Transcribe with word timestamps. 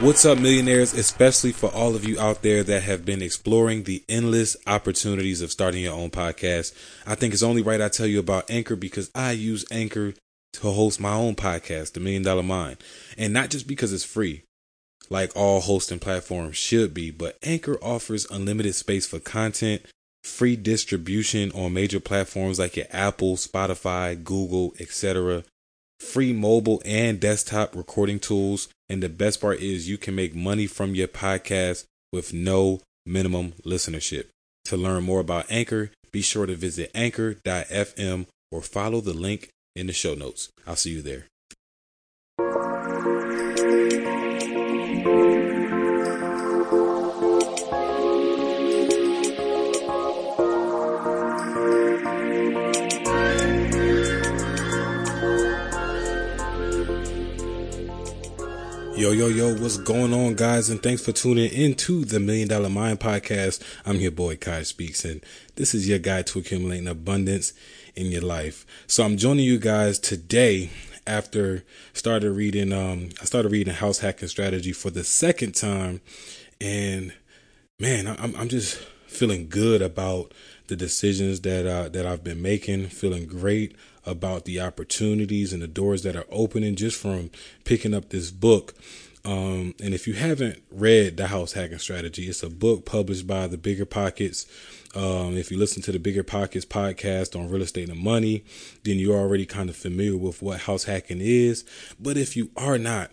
What's 0.00 0.24
up, 0.24 0.38
millionaires? 0.38 0.94
Especially 0.94 1.52
for 1.52 1.68
all 1.74 1.94
of 1.94 2.08
you 2.08 2.18
out 2.18 2.40
there 2.40 2.64
that 2.64 2.84
have 2.84 3.04
been 3.04 3.20
exploring 3.20 3.82
the 3.82 4.02
endless 4.08 4.56
opportunities 4.66 5.42
of 5.42 5.52
starting 5.52 5.82
your 5.82 5.92
own 5.92 6.08
podcast. 6.08 6.72
I 7.06 7.14
think 7.14 7.34
it's 7.34 7.42
only 7.42 7.60
right 7.60 7.82
I 7.82 7.90
tell 7.90 8.06
you 8.06 8.18
about 8.18 8.50
Anchor 8.50 8.76
because 8.76 9.10
I 9.14 9.32
use 9.32 9.66
Anchor 9.70 10.14
to 10.54 10.70
host 10.70 11.00
my 11.00 11.12
own 11.12 11.34
podcast, 11.34 11.92
The 11.92 12.00
Million 12.00 12.22
Dollar 12.22 12.42
Mind. 12.42 12.78
And 13.18 13.34
not 13.34 13.50
just 13.50 13.66
because 13.66 13.92
it's 13.92 14.02
free, 14.02 14.42
like 15.10 15.36
all 15.36 15.60
hosting 15.60 15.98
platforms 15.98 16.56
should 16.56 16.94
be, 16.94 17.10
but 17.10 17.36
Anchor 17.42 17.76
offers 17.82 18.24
unlimited 18.30 18.74
space 18.74 19.06
for 19.06 19.20
content, 19.20 19.82
free 20.24 20.56
distribution 20.56 21.52
on 21.52 21.74
major 21.74 22.00
platforms 22.00 22.58
like 22.58 22.74
your 22.74 22.86
Apple, 22.90 23.36
Spotify, 23.36 24.24
Google, 24.24 24.72
etc 24.80 25.44
free 26.00 26.32
mobile 26.32 26.82
and 26.84 27.20
desktop 27.20 27.76
recording 27.76 28.18
tools. 28.18 28.68
And 28.90 29.00
the 29.00 29.08
best 29.08 29.40
part 29.40 29.60
is 29.60 29.88
you 29.88 29.96
can 29.96 30.16
make 30.16 30.34
money 30.34 30.66
from 30.66 30.96
your 30.96 31.06
podcast 31.06 31.84
with 32.12 32.34
no 32.34 32.80
minimum 33.06 33.52
listenership. 33.64 34.26
To 34.64 34.76
learn 34.76 35.04
more 35.04 35.20
about 35.20 35.46
Anchor, 35.48 35.92
be 36.10 36.22
sure 36.22 36.44
to 36.44 36.56
visit 36.56 36.90
anchor.fm 36.92 38.26
or 38.50 38.62
follow 38.62 39.00
the 39.00 39.12
link 39.12 39.50
in 39.76 39.86
the 39.86 39.92
show 39.92 40.14
notes. 40.14 40.48
I'll 40.66 40.74
see 40.74 40.90
you 40.90 41.02
there. 41.02 41.26
Yo, 59.00 59.12
yo, 59.12 59.28
yo, 59.28 59.54
what's 59.54 59.78
going 59.78 60.12
on, 60.12 60.34
guys? 60.34 60.68
And 60.68 60.82
thanks 60.82 61.02
for 61.02 61.10
tuning 61.10 61.50
into 61.54 62.04
the 62.04 62.20
Million 62.20 62.48
Dollar 62.48 62.68
Mind 62.68 63.00
Podcast. 63.00 63.62
I'm 63.86 63.96
your 63.96 64.10
boy, 64.10 64.36
Quiy 64.36 64.66
Speaks, 64.66 65.06
and 65.06 65.24
this 65.56 65.74
is 65.74 65.88
your 65.88 65.98
guide 65.98 66.26
to 66.26 66.40
accumulating 66.40 66.86
abundance 66.86 67.54
in 67.96 68.12
your 68.12 68.20
life. 68.20 68.66
So 68.86 69.02
I'm 69.02 69.16
joining 69.16 69.46
you 69.46 69.58
guys 69.58 69.98
today 69.98 70.68
after 71.06 71.64
started 71.94 72.32
reading 72.32 72.74
um 72.74 73.08
I 73.22 73.24
started 73.24 73.50
reading 73.52 73.72
House 73.72 74.00
Hacking 74.00 74.28
Strategy 74.28 74.72
for 74.72 74.90
the 74.90 75.02
second 75.02 75.54
time 75.54 76.02
and 76.60 77.14
man, 77.78 78.06
I'm 78.06 78.36
I'm 78.36 78.50
just 78.50 78.76
feeling 79.06 79.48
good 79.48 79.80
about 79.80 80.34
the 80.66 80.76
decisions 80.76 81.40
that 81.40 81.66
uh, 81.66 81.88
that 81.88 82.04
I've 82.04 82.22
been 82.22 82.42
making, 82.42 82.88
feeling 82.88 83.24
great 83.24 83.74
about 84.06 84.44
the 84.44 84.60
opportunities 84.60 85.52
and 85.52 85.62
the 85.62 85.68
doors 85.68 86.02
that 86.02 86.16
are 86.16 86.26
opening 86.30 86.76
just 86.76 86.96
from 86.96 87.30
picking 87.64 87.94
up 87.94 88.10
this 88.10 88.30
book. 88.30 88.74
Um, 89.24 89.74
and 89.82 89.92
if 89.92 90.06
you 90.08 90.14
haven't 90.14 90.62
read 90.70 91.16
The 91.16 91.26
House 91.26 91.52
Hacking 91.52 91.78
Strategy, 91.78 92.24
it's 92.24 92.42
a 92.42 92.48
book 92.48 92.86
published 92.86 93.26
by 93.26 93.46
the 93.46 93.58
Bigger 93.58 93.84
Pockets. 93.84 94.46
Um, 94.94 95.36
if 95.36 95.50
you 95.50 95.58
listen 95.58 95.82
to 95.82 95.92
the 95.92 95.98
Bigger 95.98 96.22
Pockets 96.22 96.64
podcast 96.64 97.38
on 97.38 97.50
real 97.50 97.62
estate 97.62 97.90
and 97.90 98.00
money, 98.00 98.44
then 98.84 98.98
you're 98.98 99.18
already 99.18 99.46
kind 99.46 99.68
of 99.68 99.76
familiar 99.76 100.16
with 100.16 100.40
what 100.40 100.60
house 100.60 100.84
hacking 100.84 101.20
is. 101.20 101.64
But 102.00 102.16
if 102.16 102.36
you 102.36 102.50
are 102.56 102.78
not, 102.78 103.10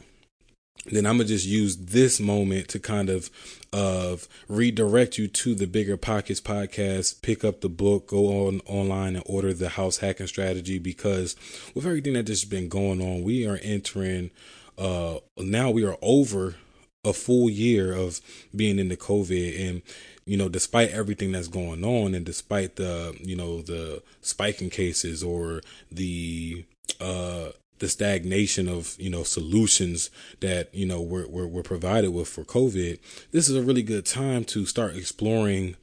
then 0.86 1.06
I'm 1.06 1.18
gonna 1.18 1.26
just 1.26 1.46
use 1.46 1.78
this 1.78 2.20
moment 2.20 2.68
to 2.70 2.80
kind 2.80 3.10
of 3.10 3.30
of 3.74 4.28
redirect 4.48 5.18
you 5.18 5.28
to 5.28 5.54
the 5.54 5.68
bigger 5.68 5.98
pockets 5.98 6.40
podcast. 6.40 7.22
Pick 7.22 7.44
up 7.44 7.62
the 7.62 7.70
book 7.70 8.08
go 8.08 8.48
on 8.48 8.62
online 8.66 9.16
and 9.16 9.24
order 9.26 9.54
the 9.54 9.70
house 9.70 9.98
hacking 9.98 10.28
strategy 10.28 10.80
because 10.80 11.36
with 11.76 11.86
everything 11.86 12.14
that 12.14 12.24
just 12.24 12.50
been 12.50 12.70
going 12.70 13.02
on 13.02 13.24
we 13.24 13.46
are 13.46 13.60
entering 13.62 14.32
uh 14.78 15.18
now 15.38 15.70
we 15.70 15.84
are 15.86 15.98
over 16.02 16.56
a 17.04 17.14
full 17.14 17.50
year 17.50 17.94
of 17.94 18.20
being 18.56 18.80
in 18.80 18.90
the 18.90 18.98
covid 18.98 19.70
and 19.70 19.82
you 20.26 20.38
know 20.38 20.50
despite 20.50 20.90
everything 20.92 21.32
that's 21.32 21.48
going 21.48 21.84
on 21.84 22.14
and 22.14 22.26
despite 22.26 22.76
the 22.76 23.16
you 23.22 23.36
know 23.36 23.62
the 23.62 24.02
spiking 24.22 24.70
cases 24.70 25.24
or 25.24 25.62
the 25.92 26.66
uh 27.00 27.50
the 27.80 27.90
stagnation 27.90 28.68
of 28.68 28.96
you 29.00 29.10
know 29.10 29.24
solutions 29.24 30.10
that 30.40 30.74
you 30.74 30.86
know 30.86 31.02
we're, 31.02 31.28
we're, 31.28 31.48
we're 31.48 31.64
provided 31.64 32.12
with 32.12 32.28
for 32.28 32.44
COVID, 32.44 33.00
this 33.32 33.50
is 33.50 33.56
a 33.56 33.62
really 33.62 33.84
good 33.84 34.06
time 34.06 34.44
to 34.46 34.66
start 34.66 34.96
exploring 34.96 35.76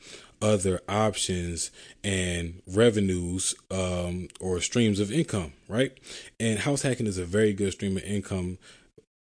other 0.42 0.80
options 0.88 1.70
and 2.02 2.60
revenues 2.66 3.54
um, 3.70 4.28
or 4.40 4.60
streams 4.60 5.00
of 5.00 5.10
income, 5.10 5.54
right? 5.68 5.96
And 6.38 6.58
house 6.58 6.82
hacking 6.82 7.06
is 7.06 7.16
a 7.16 7.24
very 7.24 7.54
good 7.54 7.72
stream 7.72 7.96
of 7.96 8.04
income 8.04 8.58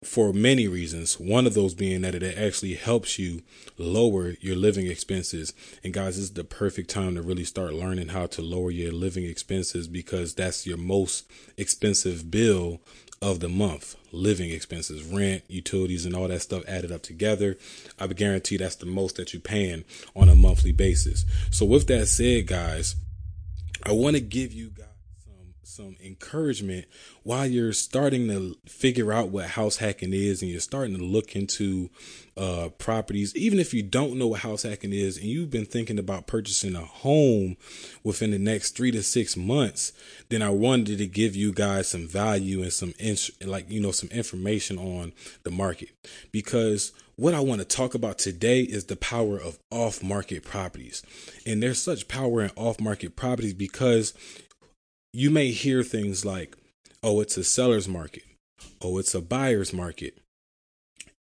for 0.04 0.32
many 0.32 0.68
reasons. 0.68 1.18
One 1.18 1.46
of 1.46 1.54
those 1.54 1.74
being 1.74 2.02
that 2.02 2.14
it 2.14 2.38
actually 2.38 2.74
helps 2.74 3.18
you 3.18 3.42
lower 3.76 4.34
your 4.40 4.56
living 4.56 4.86
expenses. 4.86 5.52
And 5.82 5.92
guys, 5.92 6.16
this 6.16 6.26
is 6.26 6.32
the 6.32 6.44
perfect 6.44 6.88
time 6.88 7.16
to 7.16 7.22
really 7.22 7.44
start 7.44 7.74
learning 7.74 8.08
how 8.08 8.26
to 8.26 8.42
lower 8.42 8.70
your 8.70 8.92
living 8.92 9.24
expenses 9.24 9.88
because 9.88 10.34
that's 10.34 10.66
your 10.66 10.76
most 10.76 11.30
expensive 11.56 12.30
bill 12.30 12.80
of 13.20 13.40
the 13.40 13.48
month 13.48 13.96
living 14.12 14.50
expenses, 14.50 15.02
rent, 15.02 15.42
utilities, 15.48 16.06
and 16.06 16.14
all 16.14 16.28
that 16.28 16.40
stuff 16.40 16.62
added 16.68 16.92
up 16.92 17.02
together. 17.02 17.56
I 17.98 18.06
would 18.06 18.16
guarantee 18.16 18.56
that's 18.56 18.76
the 18.76 18.86
most 18.86 19.16
that 19.16 19.32
you're 19.32 19.40
paying 19.40 19.84
on 20.14 20.28
a 20.28 20.36
monthly 20.36 20.72
basis. 20.72 21.24
So, 21.50 21.66
with 21.66 21.88
that 21.88 22.06
said, 22.06 22.46
guys, 22.46 22.94
I 23.82 23.92
want 23.92 24.14
to 24.14 24.20
give 24.20 24.52
you 24.52 24.70
guys 24.70 24.87
some 25.78 25.96
encouragement 26.04 26.84
while 27.22 27.46
you're 27.46 27.72
starting 27.72 28.26
to 28.26 28.56
figure 28.66 29.12
out 29.12 29.28
what 29.28 29.50
house 29.50 29.76
hacking 29.76 30.12
is 30.12 30.42
and 30.42 30.50
you're 30.50 30.58
starting 30.58 30.98
to 30.98 31.04
look 31.04 31.36
into 31.36 31.88
uh, 32.36 32.68
properties, 32.78 33.32
even 33.36 33.60
if 33.60 33.72
you 33.72 33.80
don't 33.80 34.16
know 34.16 34.26
what 34.26 34.40
house 34.40 34.64
hacking 34.64 34.92
is 34.92 35.16
and 35.16 35.26
you've 35.26 35.52
been 35.52 35.64
thinking 35.64 35.96
about 35.96 36.26
purchasing 36.26 36.74
a 36.74 36.80
home 36.80 37.56
within 38.02 38.32
the 38.32 38.40
next 38.40 38.76
three 38.76 38.90
to 38.90 39.04
six 39.04 39.36
months, 39.36 39.92
then 40.30 40.42
I 40.42 40.50
wanted 40.50 40.98
to 40.98 41.06
give 41.06 41.36
you 41.36 41.52
guys 41.52 41.86
some 41.86 42.08
value 42.08 42.60
and 42.60 42.72
some 42.72 42.92
like 43.46 43.70
you 43.70 43.80
know 43.80 43.92
some 43.92 44.08
information 44.08 44.78
on 44.78 45.12
the 45.44 45.52
market 45.52 45.90
because 46.32 46.90
what 47.14 47.34
I 47.34 47.40
want 47.40 47.60
to 47.60 47.64
talk 47.64 47.94
about 47.94 48.18
today 48.18 48.62
is 48.62 48.86
the 48.86 48.96
power 48.96 49.36
of 49.38 49.60
off 49.70 50.02
market 50.02 50.44
properties. 50.44 51.04
And 51.46 51.62
there's 51.62 51.80
such 51.80 52.08
power 52.08 52.42
in 52.42 52.50
off 52.56 52.80
market 52.80 53.14
properties 53.14 53.54
because 53.54 54.14
you 55.12 55.30
may 55.30 55.50
hear 55.50 55.82
things 55.82 56.24
like, 56.24 56.56
oh, 57.02 57.20
it's 57.20 57.36
a 57.36 57.44
seller's 57.44 57.88
market. 57.88 58.24
Oh, 58.80 58.98
it's 58.98 59.14
a 59.14 59.20
buyer's 59.20 59.72
market. 59.72 60.18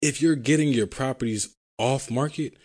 If 0.01 0.21
you're 0.21 0.35
getting 0.35 0.69
your 0.69 0.87
properties 0.87 1.55
off 1.77 2.09
market, 2.09 2.57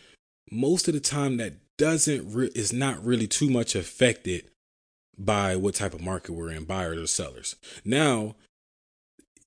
most 0.50 0.88
of 0.88 0.94
the 0.94 1.00
time 1.00 1.37
that 1.37 1.55
doesn't 1.76 2.32
re- 2.32 2.50
is 2.55 2.72
not 2.72 3.05
really 3.05 3.26
too 3.26 3.50
much 3.50 3.75
affected 3.75 4.50
by 5.19 5.56
what 5.56 5.75
type 5.75 5.94
of 5.94 6.00
market 6.00 6.32
we're 6.32 6.50
in, 6.50 6.65
buyers 6.65 6.99
or 6.99 7.06
sellers. 7.06 7.56
Now, 7.84 8.37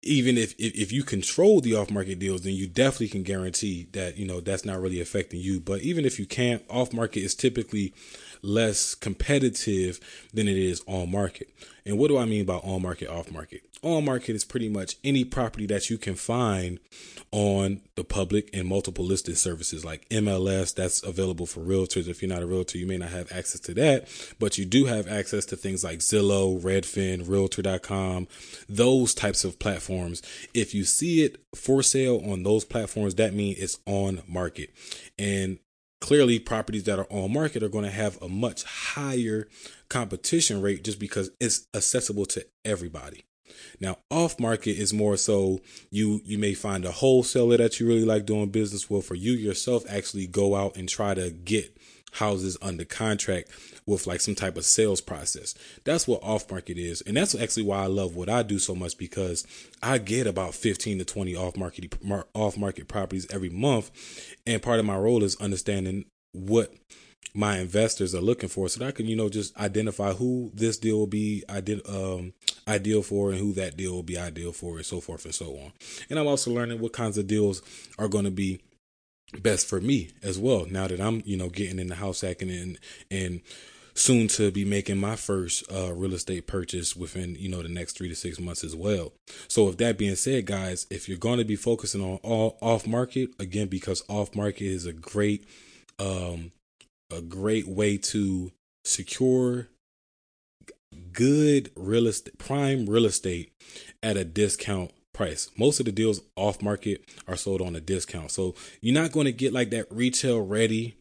even 0.01 0.37
if, 0.37 0.53
if, 0.57 0.73
if 0.75 0.91
you 0.91 1.03
control 1.03 1.61
the 1.61 1.75
off 1.75 1.91
market 1.91 2.19
deals, 2.19 2.41
then 2.41 2.53
you 2.53 2.67
definitely 2.67 3.09
can 3.09 3.23
guarantee 3.23 3.87
that 3.91 4.17
you 4.17 4.25
know 4.25 4.39
that's 4.39 4.65
not 4.65 4.81
really 4.81 5.01
affecting 5.01 5.39
you. 5.39 5.59
But 5.59 5.81
even 5.81 6.05
if 6.05 6.19
you 6.19 6.25
can't, 6.25 6.63
off 6.69 6.93
market 6.93 7.21
is 7.21 7.35
typically 7.35 7.93
less 8.41 8.95
competitive 8.95 9.99
than 10.33 10.47
it 10.47 10.57
is 10.57 10.81
on 10.87 11.11
market. 11.11 11.49
And 11.85 11.97
what 11.97 12.09
do 12.09 12.17
I 12.17 12.25
mean 12.25 12.45
by 12.45 12.55
on 12.55 12.81
market, 12.81 13.09
off 13.09 13.31
market? 13.31 13.61
On 13.81 14.03
market 14.03 14.35
is 14.35 14.43
pretty 14.43 14.69
much 14.69 14.97
any 15.03 15.23
property 15.23 15.65
that 15.67 15.89
you 15.89 15.97
can 15.97 16.15
find 16.15 16.79
on 17.31 17.81
the 17.95 18.03
public 18.03 18.49
and 18.53 18.67
multiple 18.67 19.05
listed 19.05 19.37
services 19.37 19.85
like 19.85 20.07
MLS. 20.09 20.73
That's 20.75 21.01
available 21.03 21.45
for 21.45 21.61
realtors. 21.61 22.07
If 22.07 22.21
you're 22.21 22.29
not 22.29 22.43
a 22.43 22.45
realtor, 22.45 22.77
you 22.77 22.87
may 22.87 22.97
not 22.97 23.09
have 23.09 23.31
access 23.31 23.61
to 23.61 23.73
that, 23.75 24.07
but 24.39 24.57
you 24.57 24.65
do 24.65 24.85
have 24.85 25.07
access 25.07 25.45
to 25.45 25.55
things 25.55 25.83
like 25.83 25.99
Zillow, 25.99 26.61
Redfin, 26.61 27.27
Realtor.com, 27.27 28.27
those 28.67 29.13
types 29.13 29.43
of 29.43 29.59
platforms. 29.59 30.21
If 30.53 30.73
you 30.73 30.83
see 30.83 31.23
it 31.23 31.37
for 31.55 31.81
sale 31.81 32.21
on 32.29 32.43
those 32.43 32.65
platforms, 32.65 33.15
that 33.15 33.33
means 33.33 33.59
it's 33.59 33.79
on 33.85 34.21
market. 34.27 34.71
And 35.17 35.59
clearly 36.01 36.39
properties 36.39 36.85
that 36.85 36.99
are 36.99 37.07
on 37.09 37.33
market 37.33 37.63
are 37.63 37.69
going 37.69 37.85
to 37.85 37.91
have 37.91 38.21
a 38.21 38.29
much 38.29 38.63
higher 38.63 39.47
competition 39.89 40.61
rate 40.61 40.83
just 40.83 40.99
because 40.99 41.31
it's 41.39 41.67
accessible 41.73 42.25
to 42.25 42.45
everybody. 42.63 43.25
Now, 43.79 43.97
off 44.09 44.39
market 44.39 44.77
is 44.77 44.93
more 44.93 45.17
so 45.17 45.59
you 45.89 46.21
you 46.23 46.37
may 46.37 46.53
find 46.53 46.85
a 46.85 46.91
wholesaler 46.91 47.57
that 47.57 47.79
you 47.79 47.87
really 47.87 48.05
like 48.05 48.25
doing 48.25 48.49
business 48.49 48.89
with, 48.89 49.09
or 49.11 49.15
you 49.15 49.33
yourself 49.33 49.83
actually 49.89 50.27
go 50.27 50.55
out 50.55 50.77
and 50.77 50.87
try 50.87 51.13
to 51.13 51.31
get 51.31 51.75
houses 52.13 52.57
under 52.61 52.85
contract 52.85 53.49
with 53.89 54.07
like 54.07 54.21
some 54.21 54.35
type 54.35 54.57
of 54.57 54.65
sales 54.65 55.01
process. 55.01 55.55
That's 55.83 56.07
what 56.07 56.23
off 56.23 56.49
market 56.49 56.77
is. 56.77 57.01
And 57.01 57.17
that's 57.17 57.35
actually 57.35 57.63
why 57.63 57.83
I 57.83 57.87
love 57.87 58.15
what 58.15 58.29
I 58.29 58.43
do 58.43 58.59
so 58.59 58.75
much 58.75 58.97
because 58.97 59.45
I 59.81 59.97
get 59.97 60.27
about 60.27 60.55
15 60.55 60.99
to 60.99 61.05
20 61.05 61.35
off 61.35 61.57
market 61.57 61.95
off 62.33 62.57
market 62.57 62.87
properties 62.87 63.27
every 63.29 63.49
month 63.49 63.91
and 64.45 64.61
part 64.61 64.79
of 64.79 64.85
my 64.85 64.97
role 64.97 65.23
is 65.23 65.35
understanding 65.37 66.05
what 66.31 66.73
my 67.33 67.59
investors 67.59 68.15
are 68.15 68.21
looking 68.21 68.49
for 68.49 68.67
so 68.69 68.79
that 68.79 68.87
I 68.87 68.91
can, 68.91 69.05
you 69.05 69.15
know, 69.15 69.29
just 69.29 69.55
identify 69.57 70.13
who 70.13 70.51
this 70.53 70.77
deal 70.77 70.97
will 70.97 71.07
be 71.07 71.43
ident- 71.47 71.87
um, 71.89 72.33
ideal 72.67 73.03
for 73.03 73.31
and 73.31 73.39
who 73.39 73.53
that 73.53 73.77
deal 73.77 73.93
will 73.93 74.03
be 74.03 74.17
ideal 74.17 74.51
for 74.51 74.77
and 74.77 74.85
so 74.85 74.99
forth 74.99 75.25
and 75.25 75.33
so 75.33 75.57
on. 75.57 75.71
And 76.09 76.17
I'm 76.17 76.27
also 76.27 76.51
learning 76.51 76.79
what 76.79 76.93
kinds 76.93 77.17
of 77.17 77.27
deals 77.27 77.61
are 77.97 78.07
going 78.07 78.25
to 78.25 78.31
be 78.31 78.59
best 79.41 79.67
for 79.67 79.79
me 79.79 80.09
as 80.23 80.39
well 80.39 80.65
now 80.69 80.87
that 80.87 80.99
I'm, 80.99 81.21
you 81.25 81.37
know, 81.37 81.49
getting 81.49 81.79
in 81.79 81.87
the 81.87 81.95
house 81.95 82.21
hacking 82.21 82.49
and 82.49 82.79
and 83.11 83.41
soon 83.99 84.29
to 84.29 84.49
be 84.49 84.63
making 84.63 84.97
my 84.97 85.15
first 85.15 85.69
uh, 85.71 85.93
real 85.93 86.13
estate 86.13 86.47
purchase 86.47 86.95
within 86.95 87.35
you 87.35 87.49
know 87.49 87.61
the 87.61 87.69
next 87.69 87.97
three 87.97 88.09
to 88.09 88.15
six 88.15 88.39
months 88.39 88.63
as 88.63 88.75
well. 88.75 89.13
So, 89.47 89.65
with 89.65 89.77
that 89.79 89.97
being 89.97 90.15
said, 90.15 90.45
guys, 90.45 90.87
if 90.89 91.09
you're 91.09 91.17
going 91.17 91.39
to 91.39 91.45
be 91.45 91.55
focusing 91.55 92.01
on 92.01 92.17
all 92.23 92.57
off 92.61 92.87
market 92.87 93.29
again, 93.39 93.67
because 93.67 94.03
off 94.07 94.35
market 94.35 94.65
is 94.65 94.85
a 94.85 94.93
great 94.93 95.45
um, 95.99 96.51
a 97.11 97.21
great 97.21 97.67
way 97.67 97.97
to 97.97 98.51
secure 98.85 99.67
good 101.11 101.71
real 101.75 102.07
estate, 102.07 102.37
prime 102.37 102.85
real 102.85 103.05
estate 103.05 103.51
at 104.01 104.17
a 104.17 104.23
discount 104.23 104.91
price. 105.13 105.49
Most 105.57 105.79
of 105.79 105.85
the 105.85 105.91
deals 105.91 106.21
off 106.35 106.61
market 106.61 107.03
are 107.27 107.35
sold 107.35 107.61
on 107.61 107.75
a 107.75 107.81
discount. 107.81 108.31
So 108.31 108.55
you're 108.81 108.93
not 108.93 109.11
going 109.11 109.25
to 109.25 109.33
get 109.33 109.51
like 109.51 109.69
that 109.71 109.87
retail 109.91 110.41
ready 110.41 110.95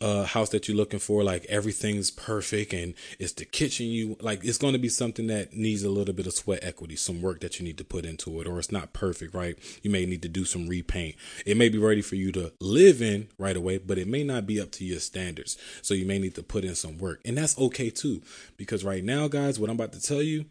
uh, 0.00 0.24
house 0.24 0.48
that 0.50 0.66
you're 0.66 0.76
looking 0.76 0.98
for, 0.98 1.22
like 1.22 1.44
everything's 1.46 2.10
perfect 2.10 2.72
and 2.72 2.94
it's 3.18 3.32
the 3.32 3.44
kitchen 3.44 3.86
you 3.86 4.16
like, 4.20 4.44
it's 4.44 4.58
going 4.58 4.72
to 4.72 4.78
be 4.78 4.88
something 4.88 5.26
that 5.26 5.52
needs 5.52 5.82
a 5.82 5.90
little 5.90 6.14
bit 6.14 6.26
of 6.26 6.32
sweat 6.32 6.60
equity, 6.62 6.96
some 6.96 7.20
work 7.20 7.40
that 7.40 7.58
you 7.58 7.64
need 7.64 7.78
to 7.78 7.84
put 7.84 8.04
into 8.04 8.40
it, 8.40 8.46
or 8.46 8.58
it's 8.58 8.72
not 8.72 8.92
perfect, 8.92 9.34
right? 9.34 9.58
You 9.82 9.90
may 9.90 10.06
need 10.06 10.22
to 10.22 10.28
do 10.28 10.44
some 10.44 10.66
repaint. 10.66 11.16
It 11.44 11.56
may 11.56 11.68
be 11.68 11.78
ready 11.78 12.02
for 12.02 12.14
you 12.14 12.32
to 12.32 12.52
live 12.60 13.02
in 13.02 13.28
right 13.38 13.56
away, 13.56 13.78
but 13.78 13.98
it 13.98 14.08
may 14.08 14.24
not 14.24 14.46
be 14.46 14.60
up 14.60 14.70
to 14.72 14.84
your 14.84 15.00
standards. 15.00 15.58
So 15.82 15.94
you 15.94 16.06
may 16.06 16.18
need 16.18 16.34
to 16.36 16.42
put 16.42 16.64
in 16.64 16.74
some 16.74 16.98
work, 16.98 17.20
and 17.24 17.36
that's 17.36 17.58
okay 17.58 17.90
too, 17.90 18.22
because 18.56 18.84
right 18.84 19.04
now, 19.04 19.28
guys, 19.28 19.58
what 19.58 19.70
I'm 19.70 19.76
about 19.76 19.92
to 19.92 20.00
tell 20.00 20.22
you 20.22 20.46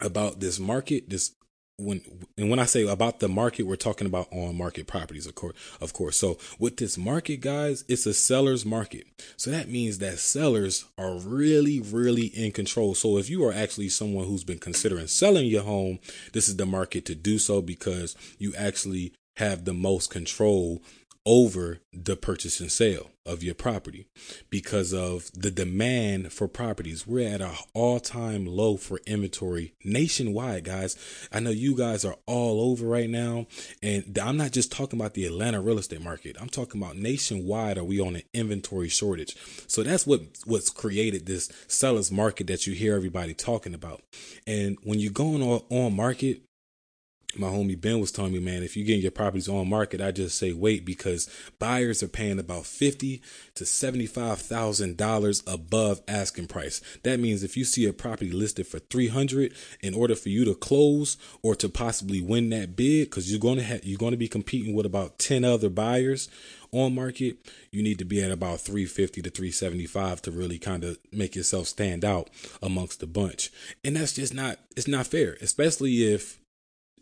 about 0.00 0.40
this 0.40 0.58
market, 0.58 1.08
this 1.08 1.35
when 1.78 2.00
and 2.38 2.48
when 2.48 2.58
I 2.58 2.64
say 2.64 2.86
about 2.86 3.20
the 3.20 3.28
market, 3.28 3.64
we're 3.64 3.76
talking 3.76 4.06
about 4.06 4.28
on 4.32 4.56
market 4.56 4.86
properties, 4.86 5.26
of 5.26 5.34
course, 5.34 5.56
of 5.80 5.92
course. 5.92 6.16
So 6.16 6.38
with 6.58 6.78
this 6.78 6.96
market, 6.96 7.40
guys, 7.40 7.84
it's 7.88 8.06
a 8.06 8.14
seller's 8.14 8.64
market. 8.64 9.06
So 9.36 9.50
that 9.50 9.68
means 9.68 9.98
that 9.98 10.18
sellers 10.18 10.86
are 10.96 11.18
really, 11.18 11.80
really 11.80 12.26
in 12.26 12.52
control. 12.52 12.94
So 12.94 13.18
if 13.18 13.28
you 13.28 13.44
are 13.44 13.52
actually 13.52 13.90
someone 13.90 14.26
who's 14.26 14.44
been 14.44 14.58
considering 14.58 15.06
selling 15.06 15.46
your 15.46 15.64
home, 15.64 15.98
this 16.32 16.48
is 16.48 16.56
the 16.56 16.66
market 16.66 17.04
to 17.06 17.14
do 17.14 17.38
so 17.38 17.60
because 17.60 18.16
you 18.38 18.54
actually 18.56 19.12
have 19.36 19.66
the 19.66 19.74
most 19.74 20.10
control 20.10 20.82
over 21.26 21.80
the 21.92 22.16
purchase 22.16 22.60
and 22.60 22.70
sale 22.70 23.10
of 23.26 23.42
your 23.42 23.54
property 23.54 24.06
because 24.48 24.94
of 24.94 25.30
the 25.32 25.50
demand 25.50 26.32
for 26.32 26.46
properties. 26.46 27.06
We're 27.06 27.28
at 27.28 27.40
an 27.40 27.50
all 27.74 27.98
time 27.98 28.46
low 28.46 28.76
for 28.76 29.00
inventory 29.06 29.74
nationwide, 29.84 30.64
guys. 30.64 30.96
I 31.32 31.40
know 31.40 31.50
you 31.50 31.76
guys 31.76 32.04
are 32.04 32.16
all 32.26 32.70
over 32.70 32.86
right 32.86 33.10
now. 33.10 33.46
And 33.82 34.16
I'm 34.16 34.36
not 34.36 34.52
just 34.52 34.70
talking 34.70 35.00
about 35.00 35.14
the 35.14 35.26
Atlanta 35.26 35.60
real 35.60 35.78
estate 35.78 36.00
market. 36.00 36.36
I'm 36.40 36.48
talking 36.48 36.80
about 36.80 36.96
nationwide. 36.96 37.76
Are 37.76 37.84
we 37.84 38.00
on 38.00 38.14
an 38.16 38.22
inventory 38.32 38.88
shortage? 38.88 39.36
So 39.66 39.82
that's 39.82 40.06
what, 40.06 40.20
what's 40.44 40.70
created 40.70 41.26
this 41.26 41.50
seller's 41.66 42.12
market 42.12 42.46
that 42.46 42.66
you 42.66 42.74
hear 42.74 42.94
everybody 42.94 43.34
talking 43.34 43.74
about. 43.74 44.02
And 44.46 44.78
when 44.84 45.00
you're 45.00 45.12
going 45.12 45.42
on, 45.42 45.62
on 45.70 45.96
market, 45.96 46.42
my 47.38 47.48
homie 47.48 47.80
Ben 47.80 48.00
was 48.00 48.12
telling 48.12 48.32
me, 48.32 48.38
man, 48.38 48.62
if 48.62 48.76
you're 48.76 48.86
getting 48.86 49.02
your 49.02 49.10
properties 49.10 49.48
on 49.48 49.68
market, 49.68 50.00
I 50.00 50.10
just 50.12 50.38
say 50.38 50.52
wait 50.52 50.84
because 50.84 51.28
buyers 51.58 52.02
are 52.02 52.08
paying 52.08 52.38
about 52.38 52.66
fifty 52.66 53.22
to 53.54 53.64
seventy-five 53.64 54.38
thousand 54.40 54.96
dollars 54.96 55.42
above 55.46 56.00
asking 56.08 56.46
price. 56.48 56.80
That 57.02 57.20
means 57.20 57.42
if 57.42 57.56
you 57.56 57.64
see 57.64 57.86
a 57.86 57.92
property 57.92 58.30
listed 58.30 58.66
for 58.66 58.78
three 58.78 59.08
hundred, 59.08 59.54
in 59.80 59.94
order 59.94 60.14
for 60.14 60.28
you 60.28 60.44
to 60.44 60.54
close 60.54 61.16
or 61.42 61.54
to 61.56 61.68
possibly 61.68 62.20
win 62.20 62.50
that 62.50 62.76
bid, 62.76 63.10
because 63.10 63.30
you're 63.30 63.40
going 63.40 63.58
to 63.58 63.64
have 63.64 63.84
you're 63.84 63.98
to 64.10 64.16
be 64.16 64.28
competing 64.28 64.74
with 64.74 64.86
about 64.86 65.18
ten 65.18 65.44
other 65.44 65.68
buyers 65.68 66.28
on 66.72 66.94
market, 66.94 67.36
you 67.70 67.82
need 67.82 67.98
to 67.98 68.04
be 68.04 68.22
at 68.22 68.30
about 68.30 68.60
350 68.60 69.22
to 69.22 69.30
375 69.30 70.22
to 70.22 70.30
really 70.30 70.58
kind 70.58 70.84
of 70.84 70.98
make 71.12 71.34
yourself 71.34 71.66
stand 71.66 72.04
out 72.04 72.28
amongst 72.62 73.00
the 73.00 73.06
bunch. 73.06 73.50
And 73.84 73.96
that's 73.96 74.12
just 74.12 74.34
not 74.34 74.58
it's 74.76 74.88
not 74.88 75.06
fair, 75.06 75.36
especially 75.40 76.12
if 76.12 76.38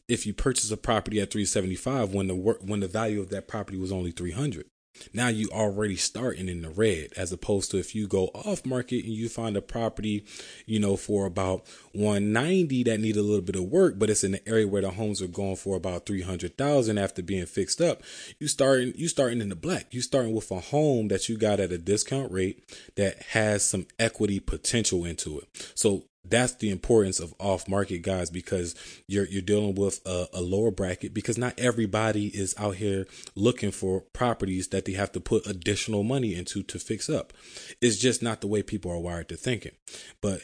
if 0.08 0.26
you 0.26 0.34
purchase 0.34 0.70
a 0.70 0.76
property 0.76 1.20
at 1.20 1.30
375 1.30 2.12
when 2.12 2.26
the 2.28 2.34
work 2.34 2.58
when 2.62 2.80
the 2.80 2.88
value 2.88 3.20
of 3.20 3.30
that 3.30 3.48
property 3.48 3.78
was 3.78 3.92
only 3.92 4.10
300 4.10 4.66
now 5.12 5.26
you 5.26 5.48
already 5.50 5.96
starting 5.96 6.48
in 6.48 6.62
the 6.62 6.70
red 6.70 7.08
as 7.16 7.32
opposed 7.32 7.70
to 7.70 7.78
if 7.78 7.94
you 7.94 8.06
go 8.06 8.26
off 8.28 8.64
market 8.64 9.04
and 9.04 9.12
you 9.12 9.28
find 9.28 9.56
a 9.56 9.62
property 9.62 10.24
you 10.66 10.78
know 10.78 10.96
for 10.96 11.26
about 11.26 11.64
190 11.92 12.84
that 12.84 13.00
need 13.00 13.16
a 13.16 13.22
little 13.22 13.40
bit 13.40 13.56
of 13.56 13.64
work 13.64 13.98
but 13.98 14.08
it's 14.08 14.22
in 14.22 14.32
the 14.32 14.48
area 14.48 14.68
where 14.68 14.82
the 14.82 14.90
homes 14.90 15.20
are 15.20 15.26
going 15.26 15.56
for 15.56 15.76
about 15.76 16.06
300,000 16.06 16.96
after 16.96 17.22
being 17.22 17.46
fixed 17.46 17.80
up 17.80 18.02
you 18.38 18.46
starting 18.46 18.92
you 18.94 19.08
starting 19.08 19.40
in 19.40 19.48
the 19.48 19.56
black. 19.56 19.92
You 19.92 20.00
starting 20.00 20.34
with 20.34 20.50
a 20.50 20.60
home 20.60 21.08
that 21.08 21.28
you 21.28 21.36
got 21.36 21.60
at 21.60 21.72
a 21.72 21.78
discount 21.78 22.30
rate 22.30 22.62
that 22.96 23.22
has 23.30 23.66
some 23.66 23.86
equity 23.98 24.40
potential 24.40 25.04
into 25.04 25.38
it. 25.38 25.72
So 25.74 26.04
that's 26.24 26.54
the 26.54 26.70
importance 26.70 27.20
of 27.20 27.34
off 27.38 27.68
market 27.68 28.02
guys 28.02 28.30
because 28.30 28.74
you're 29.06 29.26
you're 29.26 29.42
dealing 29.42 29.74
with 29.74 30.00
a, 30.06 30.26
a, 30.32 30.40
lower 30.40 30.70
bracket 30.70 31.12
because 31.12 31.38
not 31.38 31.58
everybody 31.58 32.26
is 32.28 32.54
out 32.58 32.76
here 32.76 33.06
looking 33.34 33.70
for 33.70 34.00
properties 34.00 34.68
that 34.68 34.84
they 34.84 34.92
have 34.92 35.12
to 35.12 35.20
put 35.20 35.46
additional 35.46 36.02
money 36.02 36.34
into 36.34 36.62
to 36.62 36.78
fix 36.78 37.08
up. 37.08 37.32
It's 37.80 37.96
just 37.96 38.22
not 38.22 38.40
the 38.40 38.46
way 38.46 38.62
people 38.62 38.90
are 38.90 38.98
wired 38.98 39.28
to 39.28 39.36
thinking. 39.36 39.72
But 40.20 40.42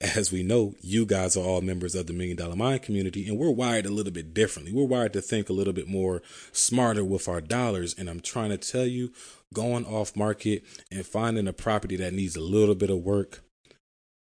as 0.00 0.32
we 0.32 0.42
know, 0.42 0.74
you 0.80 1.04
guys 1.04 1.36
are 1.36 1.44
all 1.44 1.60
members 1.60 1.94
of 1.94 2.06
the 2.06 2.14
Million 2.14 2.36
Dollar 2.36 2.56
Mind 2.56 2.82
community, 2.82 3.28
and 3.28 3.38
we're 3.38 3.50
wired 3.50 3.84
a 3.84 3.90
little 3.90 4.12
bit 4.12 4.32
differently. 4.32 4.72
We're 4.72 4.84
wired 4.84 5.12
to 5.12 5.20
think 5.20 5.50
a 5.50 5.52
little 5.52 5.74
bit 5.74 5.88
more 5.88 6.22
smarter 6.52 7.04
with 7.04 7.28
our 7.28 7.42
dollars. 7.42 7.94
And 7.98 8.08
I'm 8.08 8.20
trying 8.20 8.48
to 8.48 8.56
tell 8.56 8.86
you, 8.86 9.12
going 9.52 9.84
off 9.84 10.16
market 10.16 10.64
and 10.90 11.04
finding 11.04 11.46
a 11.46 11.52
property 11.52 11.96
that 11.96 12.14
needs 12.14 12.36
a 12.36 12.40
little 12.40 12.74
bit 12.74 12.88
of 12.88 12.98
work 12.98 13.42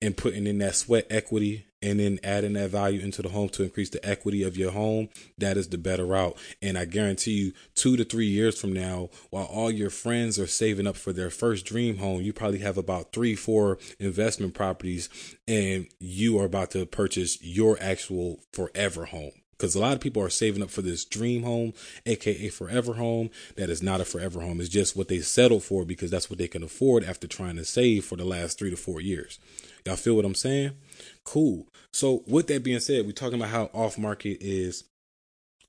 and 0.02 0.18
putting 0.18 0.48
in 0.48 0.58
that 0.60 0.76
sweat 0.76 1.06
equity 1.10 1.66
and 1.84 2.00
then 2.00 2.20
adding 2.24 2.54
that 2.54 2.70
value 2.70 3.02
into 3.02 3.22
the 3.22 3.30
home 3.30 3.50
to 3.50 3.64
increase 3.64 3.90
the 3.90 4.06
equity 4.08 4.44
of 4.44 4.56
your 4.56 4.72
home, 4.72 5.10
that 5.38 5.58
is 5.58 5.70
the 5.70 5.78
better 5.78 6.06
route. 6.06 6.38
And 6.62 6.78
I 6.78 6.86
guarantee 6.86 7.32
you, 7.32 7.54
two 7.74 7.98
to 7.98 8.04
three 8.04 8.28
years 8.28 8.60
from 8.60 8.72
now, 8.72 9.10
while 9.32 9.46
all 9.46 9.72
your 9.72 9.90
friends 9.90 10.38
are 10.38 10.48
saving 10.48 10.88
up 10.88 10.96
for 10.96 11.12
their 11.12 11.30
first 11.30 11.66
dream 11.66 11.98
home, 11.98 12.22
you 12.22 12.34
probably 12.34 12.60
have 12.60 12.78
about 12.78 13.14
three, 13.14 13.36
four 13.36 13.80
investment 14.00 14.54
properties, 14.54 15.10
and 15.48 15.88
you 16.00 16.40
are 16.40 16.46
about 16.46 16.72
to 16.72 16.86
purchase 16.86 17.42
your 17.42 17.78
actual 17.82 18.40
forever 18.54 19.06
home 19.06 19.32
because 19.62 19.76
a 19.76 19.80
lot 19.80 19.94
of 19.94 20.00
people 20.00 20.24
are 20.24 20.30
saving 20.30 20.64
up 20.64 20.72
for 20.72 20.82
this 20.82 21.06
dream 21.06 21.44
home, 21.44 21.74
aka 22.08 22.50
forever 22.50 22.96
home. 22.96 23.30
That 23.58 23.70
is 23.70 23.84
not 23.84 24.02
a 24.02 24.06
forever 24.06 24.42
home. 24.42 24.60
It's 24.60 24.70
just 24.70 24.98
what 24.98 25.08
they 25.08 25.20
settled 25.20 25.64
for 25.64 25.86
because 25.86 26.10
that's 26.10 26.32
what 26.32 26.40
they 26.40 26.48
can 26.48 26.64
afford 26.64 27.04
after 27.04 27.28
trying 27.28 27.58
to 27.58 27.66
save 27.66 28.06
for 28.06 28.16
the 28.16 28.26
last 28.26 28.58
three 28.58 28.72
to 28.72 28.76
four 28.76 29.00
years. 29.00 29.38
Y'all 29.86 29.96
feel 29.96 30.16
what 30.16 30.26
I'm 30.26 30.34
saying? 30.34 30.72
Cool. 31.24 31.68
So 31.94 32.24
with 32.26 32.48
that 32.48 32.64
being 32.64 32.80
said, 32.80 33.06
we're 33.06 33.12
talking 33.12 33.36
about 33.36 33.50
how 33.50 33.66
off 33.72 34.00
market 34.00 34.40
is 34.42 34.84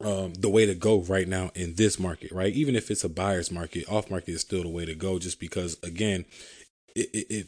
um, 0.00 0.33
the 0.35 0.49
way 0.49 0.64
to 0.64 0.75
go 0.75 1.00
right 1.02 1.28
now 1.28 1.50
in 1.55 1.75
this 1.75 1.99
market, 1.99 2.33
right? 2.33 2.52
Even 2.55 2.75
if 2.75 2.90
it's 2.90 3.05
a 3.05 3.11
buyer's 3.11 3.50
market, 3.50 3.85
off 3.90 4.11
market 4.11 4.33
is 4.33 4.40
still 4.40 4.62
the 4.62 4.71
way 4.71 4.87
to 4.87 4.95
go, 4.95 5.19
just 5.19 5.38
because 5.38 5.76
again, 5.83 6.25
it, 6.97 7.11
it, 7.12 7.26
it 7.28 7.47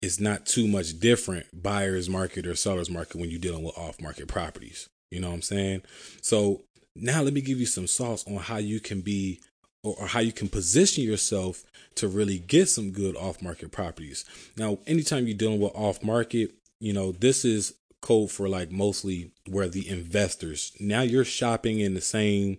it's 0.00 0.18
not 0.18 0.46
too 0.46 0.66
much 0.66 0.98
different 0.98 1.62
buyer's 1.62 2.08
market 2.08 2.46
or 2.46 2.54
seller's 2.54 2.90
market 2.90 3.16
when 3.16 3.30
you're 3.30 3.38
dealing 3.38 3.62
with 3.62 3.76
off 3.76 4.00
market 4.00 4.28
properties. 4.28 4.88
You 5.14 5.20
know 5.20 5.28
what 5.28 5.34
I'm 5.34 5.42
saying? 5.42 5.82
So 6.20 6.62
now 6.96 7.22
let 7.22 7.32
me 7.32 7.40
give 7.40 7.60
you 7.60 7.66
some 7.66 7.86
sauce 7.86 8.26
on 8.26 8.36
how 8.36 8.58
you 8.58 8.80
can 8.80 9.00
be 9.00 9.40
or, 9.82 9.94
or 9.98 10.06
how 10.06 10.20
you 10.20 10.32
can 10.32 10.48
position 10.48 11.04
yourself 11.04 11.62
to 11.96 12.08
really 12.08 12.38
get 12.38 12.68
some 12.68 12.90
good 12.90 13.16
off 13.16 13.40
market 13.40 13.70
properties. 13.70 14.24
Now, 14.56 14.78
anytime 14.86 15.26
you're 15.26 15.36
dealing 15.36 15.60
with 15.60 15.72
off 15.74 16.02
market, 16.02 16.52
you 16.80 16.92
know, 16.92 17.12
this 17.12 17.44
is 17.44 17.74
code 18.04 18.30
for 18.30 18.48
like 18.50 18.70
mostly 18.70 19.30
where 19.48 19.66
the 19.66 19.88
investors 19.88 20.72
now 20.78 21.00
you're 21.00 21.24
shopping 21.24 21.80
in 21.80 21.94
the 21.94 22.02
same 22.02 22.58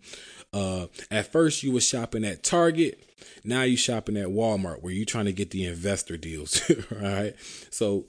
uh 0.53 0.87
at 1.11 1.31
first 1.31 1.61
you 1.61 1.71
were 1.71 1.79
shopping 1.79 2.25
at 2.25 2.41
target 2.41 3.03
now 3.43 3.61
you're 3.61 3.77
shopping 3.77 4.17
at 4.17 4.25
walmart 4.29 4.81
where 4.81 4.91
you're 4.91 5.05
trying 5.05 5.25
to 5.25 5.31
get 5.31 5.51
the 5.51 5.63
investor 5.63 6.17
deals 6.17 6.67
right 6.99 7.35
so 7.69 8.07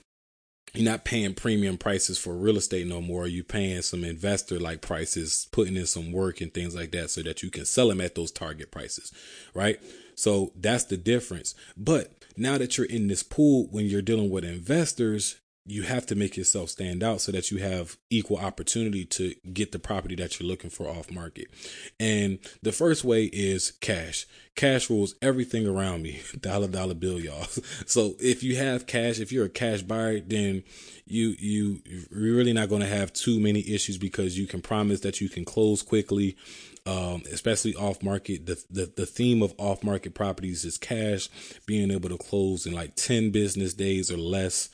you're 0.76 0.90
not 0.90 1.04
paying 1.04 1.34
premium 1.34 1.78
prices 1.78 2.18
for 2.18 2.34
real 2.34 2.56
estate 2.56 2.86
no 2.86 3.00
more. 3.00 3.26
You're 3.26 3.44
paying 3.44 3.82
some 3.82 4.04
investor 4.04 4.60
like 4.60 4.80
prices, 4.82 5.48
putting 5.50 5.76
in 5.76 5.86
some 5.86 6.12
work 6.12 6.40
and 6.40 6.52
things 6.52 6.74
like 6.74 6.92
that 6.92 7.10
so 7.10 7.22
that 7.22 7.42
you 7.42 7.50
can 7.50 7.64
sell 7.64 7.88
them 7.88 8.00
at 8.00 8.14
those 8.14 8.30
target 8.30 8.70
prices, 8.70 9.12
right? 9.54 9.80
So 10.14 10.52
that's 10.54 10.84
the 10.84 10.96
difference. 10.96 11.54
But 11.76 12.12
now 12.36 12.58
that 12.58 12.76
you're 12.76 12.86
in 12.86 13.08
this 13.08 13.22
pool, 13.22 13.68
when 13.70 13.86
you're 13.86 14.02
dealing 14.02 14.30
with 14.30 14.44
investors, 14.44 15.40
you 15.66 15.82
have 15.82 16.06
to 16.06 16.14
make 16.14 16.36
yourself 16.36 16.70
stand 16.70 17.02
out 17.02 17.20
so 17.20 17.32
that 17.32 17.50
you 17.50 17.58
have 17.58 17.96
equal 18.08 18.38
opportunity 18.38 19.04
to 19.04 19.34
get 19.52 19.72
the 19.72 19.78
property 19.78 20.14
that 20.14 20.38
you're 20.38 20.48
looking 20.48 20.70
for 20.70 20.88
off 20.88 21.10
market. 21.10 21.48
And 21.98 22.38
the 22.62 22.70
first 22.70 23.04
way 23.04 23.24
is 23.24 23.72
cash. 23.72 24.26
Cash 24.54 24.88
rules 24.88 25.16
everything 25.20 25.66
around 25.66 26.02
me. 26.02 26.20
Dollar 26.40 26.68
dollar 26.68 26.94
bill, 26.94 27.20
y'all. 27.20 27.46
So 27.86 28.14
if 28.20 28.42
you 28.42 28.56
have 28.56 28.86
cash, 28.86 29.18
if 29.18 29.32
you're 29.32 29.46
a 29.46 29.50
cash 29.50 29.82
buyer, 29.82 30.20
then 30.20 30.62
you 31.06 31.34
you 31.38 31.80
you're 31.84 32.04
really 32.10 32.52
not 32.52 32.68
going 32.68 32.80
to 32.80 32.86
have 32.86 33.12
too 33.12 33.40
many 33.40 33.60
issues 33.68 33.98
because 33.98 34.38
you 34.38 34.46
can 34.46 34.62
promise 34.62 35.00
that 35.00 35.20
you 35.20 35.28
can 35.28 35.44
close 35.44 35.82
quickly. 35.82 36.36
Um, 36.86 37.24
especially 37.32 37.74
off 37.74 38.00
market. 38.00 38.46
The, 38.46 38.62
the 38.70 38.92
the 38.94 39.06
theme 39.06 39.42
of 39.42 39.52
off 39.58 39.82
market 39.82 40.14
properties 40.14 40.64
is 40.64 40.78
cash, 40.78 41.28
being 41.66 41.90
able 41.90 42.08
to 42.10 42.16
close 42.16 42.64
in 42.64 42.72
like 42.72 42.94
ten 42.94 43.30
business 43.30 43.74
days 43.74 44.08
or 44.08 44.16
less 44.16 44.68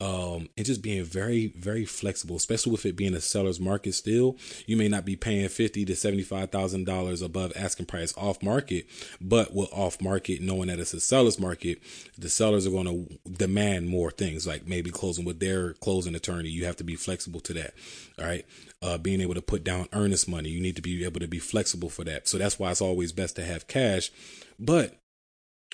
um, 0.00 0.48
and 0.56 0.64
just 0.64 0.80
being 0.80 1.04
very, 1.04 1.48
very 1.56 1.84
flexible, 1.84 2.36
especially 2.36 2.70
with 2.72 2.86
it 2.86 2.94
being 2.96 3.14
a 3.14 3.20
seller's 3.20 3.58
market 3.58 3.94
still. 3.94 4.36
You 4.66 4.76
may 4.76 4.88
not 4.88 5.04
be 5.04 5.16
paying 5.16 5.48
fifty 5.48 5.84
to 5.84 5.96
seventy-five 5.96 6.50
thousand 6.50 6.84
dollars 6.84 7.20
above 7.20 7.52
asking 7.56 7.86
price 7.86 8.14
off 8.16 8.42
market, 8.42 8.86
but 9.20 9.54
with 9.54 9.72
off 9.72 10.00
market, 10.00 10.40
knowing 10.40 10.68
that 10.68 10.78
it's 10.78 10.94
a 10.94 11.00
seller's 11.00 11.40
market, 11.40 11.80
the 12.16 12.28
sellers 12.28 12.66
are 12.66 12.70
going 12.70 12.86
to 12.86 13.18
demand 13.28 13.88
more 13.88 14.12
things, 14.12 14.46
like 14.46 14.68
maybe 14.68 14.90
closing 14.90 15.24
with 15.24 15.40
their 15.40 15.72
closing 15.74 16.14
attorney. 16.14 16.48
You 16.48 16.64
have 16.66 16.76
to 16.76 16.84
be 16.84 16.94
flexible 16.94 17.40
to 17.40 17.52
that. 17.54 17.74
All 18.18 18.26
right. 18.26 18.44
Uh, 18.80 18.96
being 18.96 19.20
able 19.20 19.34
to 19.34 19.42
put 19.42 19.64
down 19.64 19.88
earnest 19.92 20.28
money, 20.28 20.50
you 20.50 20.60
need 20.60 20.76
to 20.76 20.82
be 20.82 21.04
able 21.04 21.18
to 21.18 21.26
be 21.26 21.40
flexible 21.40 21.90
for 21.90 22.04
that. 22.04 22.28
So 22.28 22.38
that's 22.38 22.60
why 22.60 22.70
it's 22.70 22.80
always 22.80 23.10
best 23.10 23.34
to 23.34 23.44
have 23.44 23.66
cash. 23.66 24.12
But 24.60 24.94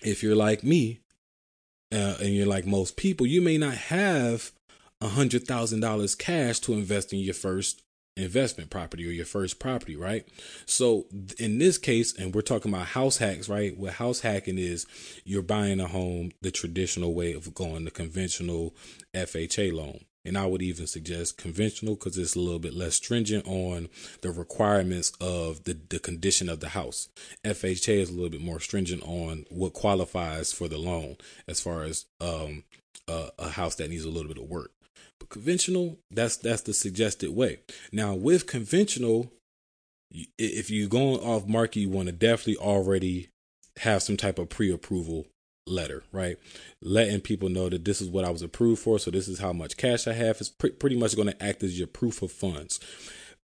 if 0.03 0.23
you're 0.23 0.35
like 0.35 0.65
me, 0.65 1.01
uh, 1.95 2.17
and 2.21 2.35
you're 2.35 2.47
like 2.47 2.67
most 2.67 2.97
people, 2.97 3.27
you 3.27 3.41
may 3.41 3.59
not 3.59 3.75
have 3.75 4.53
a 5.01 5.09
hundred 5.09 5.47
thousand 5.47 5.81
dollars 5.81 6.15
cash 6.15 6.59
to 6.61 6.73
invest 6.73 7.13
in 7.13 7.19
your 7.19 7.35
first 7.35 7.83
investment 8.17 8.71
property 8.71 9.07
or 9.07 9.11
your 9.11 9.25
first 9.25 9.59
property, 9.59 9.97
right? 9.97 10.27
So 10.67 11.07
in 11.39 11.59
this 11.59 11.79
case, 11.79 12.17
and 12.17 12.35
we're 12.35 12.43
talking 12.43 12.73
about 12.73 12.89
house 12.89 13.17
hacks, 13.19 13.49
right? 13.49 13.77
What 13.77 13.95
house 13.95 14.21
hacking 14.21 14.59
is 14.59 14.87
you're 15.25 15.43
buying 15.43 15.81
a 15.81 15.89
home 15.89 16.31
the 16.41 16.51
traditional 16.51 17.15
way 17.15 17.33
of 17.33 17.55
going 17.55 17.85
the 17.85 17.91
conventional 17.91 18.75
FHA 19.15 19.73
loan. 19.73 20.05
And 20.25 20.39
I 20.39 20.47
would 20.47 20.63
even 20.63 20.87
suggest 20.87 21.37
conventional 21.37 21.97
because 21.97 22.17
it's 22.17 22.35
a 22.35 22.41
little 22.41 22.59
bit 22.59 22.75
less 22.75 22.95
stringent 22.95 23.47
on 23.47 23.89
the 24.23 24.31
requirements 24.31 25.13
of 25.21 25.65
the, 25.65 25.79
the 25.89 25.99
condition 25.99 26.49
of 26.49 26.61
the 26.61 26.71
house. 26.71 27.09
FHA 27.45 28.01
is 28.01 28.09
a 28.09 28.13
little 28.13 28.31
bit 28.31 28.41
more 28.41 28.61
stringent 28.61 29.03
on 29.03 29.45
what 29.51 29.75
qualifies 29.75 30.53
for 30.53 30.67
the 30.67 30.79
loan 30.79 31.17
as 31.47 31.61
far 31.61 31.83
as 31.83 32.07
um, 32.21 32.65
uh, 33.07 33.29
a 33.39 33.51
house 33.51 33.75
that 33.77 33.91
needs 33.91 34.05
a 34.05 34.11
little 34.11 34.33
bit 34.33 34.43
of 34.43 34.49
work. 34.49 34.71
But 35.21 35.29
conventional, 35.29 35.99
that's 36.11 36.37
that's 36.37 36.63
the 36.63 36.75
suggested 36.75 37.31
way. 37.31 37.61
Now 37.93 38.15
with 38.15 38.47
conventional, 38.47 39.31
if 40.39 40.71
you're 40.71 40.89
going 40.89 41.21
off 41.21 41.47
market, 41.47 41.81
you 41.81 41.91
want 41.91 42.07
to 42.07 42.13
definitely 42.13 42.57
already 42.57 43.29
have 43.79 44.03
some 44.03 44.17
type 44.17 44.39
of 44.39 44.49
pre-approval 44.49 45.27
letter, 45.67 46.03
right? 46.13 46.37
Letting 46.81 47.21
people 47.21 47.49
know 47.49 47.69
that 47.69 47.85
this 47.85 48.01
is 48.01 48.09
what 48.09 48.25
I 48.25 48.31
was 48.31 48.43
approved 48.43 48.83
for. 48.83 48.99
So 48.99 49.11
this 49.11 49.29
is 49.29 49.39
how 49.39 49.53
much 49.53 49.77
cash 49.77 50.07
I 50.07 50.13
have. 50.13 50.41
It's 50.41 50.49
pre- 50.49 50.71
pretty 50.71 50.97
much 50.97 51.17
going 51.17 51.29
to 51.29 51.43
act 51.43 51.63
as 51.63 51.79
your 51.79 51.89
proof 51.89 52.23
of 52.23 52.33
funds. 52.33 52.81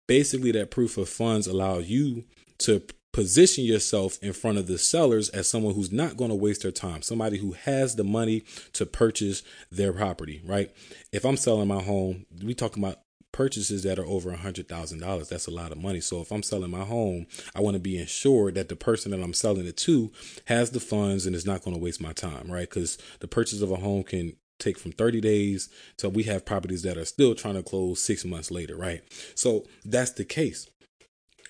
Basically, 0.08 0.52
that 0.54 0.72
proof 0.72 0.98
of 0.98 1.08
funds 1.08 1.48
allows 1.48 1.88
you 1.88 2.26
to 2.60 2.82
position 3.12 3.64
yourself 3.64 4.18
in 4.22 4.34
front 4.34 4.58
of 4.58 4.68
the 4.68 4.78
sellers 4.78 5.30
as 5.30 5.48
someone 5.48 5.74
who's 5.74 5.92
not 5.92 6.18
going 6.18 6.30
to 6.30 6.36
waste 6.36 6.62
their 6.62 6.72
time, 6.72 7.02
somebody 7.02 7.38
who 7.38 7.54
has 7.54 7.96
the 7.96 8.04
money 8.04 8.44
to 8.74 8.86
purchase 8.86 9.44
their 9.72 9.94
property, 9.94 10.42
right? 10.46 10.72
If 11.12 11.26
I'm 11.26 11.38
selling 11.38 11.68
my 11.68 11.82
home, 11.82 12.26
we 12.44 12.54
talking 12.54 12.84
about 12.84 13.00
purchases 13.32 13.84
that 13.84 14.00
are 14.00 14.06
over 14.06 14.32
a 14.32 14.38
hundred 14.38 14.68
thousand 14.68 15.00
dollars. 15.00 15.30
That's 15.30 15.48
a 15.48 15.52
lot 15.52 15.72
of 15.72 15.78
money. 15.78 16.02
So 16.02 16.22
if 16.22 16.32
I'm 16.32 16.44
selling 16.44 16.72
my 16.72 16.84
home, 16.84 17.28
I 17.56 17.62
want 17.62 17.76
to 17.76 17.80
be 17.80 17.98
insured 17.98 18.56
that 18.56 18.70
the 18.70 18.76
person 18.76 19.12
that 19.12 19.22
I'm 19.22 19.34
selling 19.34 19.66
it 19.66 19.78
to 19.78 20.12
has 20.46 20.72
the 20.72 20.80
funds 20.80 21.26
and 21.26 21.36
is 21.36 21.46
not 21.46 21.64
going 21.64 21.76
to 21.76 21.82
waste 21.82 22.02
my 22.02 22.14
time, 22.14 22.52
right? 22.52 22.70
Because 22.70 22.98
the 23.20 23.28
purchase 23.28 23.62
of 23.62 23.72
a 23.72 23.78
home 23.78 24.04
can 24.04 24.34
take 24.60 24.78
from 24.78 24.92
30 24.92 25.22
days 25.22 25.70
till 25.98 26.12
we 26.12 26.24
have 26.24 26.46
properties 26.46 26.84
that 26.84 26.98
are 26.98 27.06
still 27.06 27.34
trying 27.34 27.56
to 27.56 27.64
close 27.64 28.02
six 28.02 28.26
months 28.26 28.52
later, 28.52 28.76
right? 28.76 29.02
So 29.36 29.66
that's 29.86 30.12
the 30.12 30.26
case. 30.26 30.70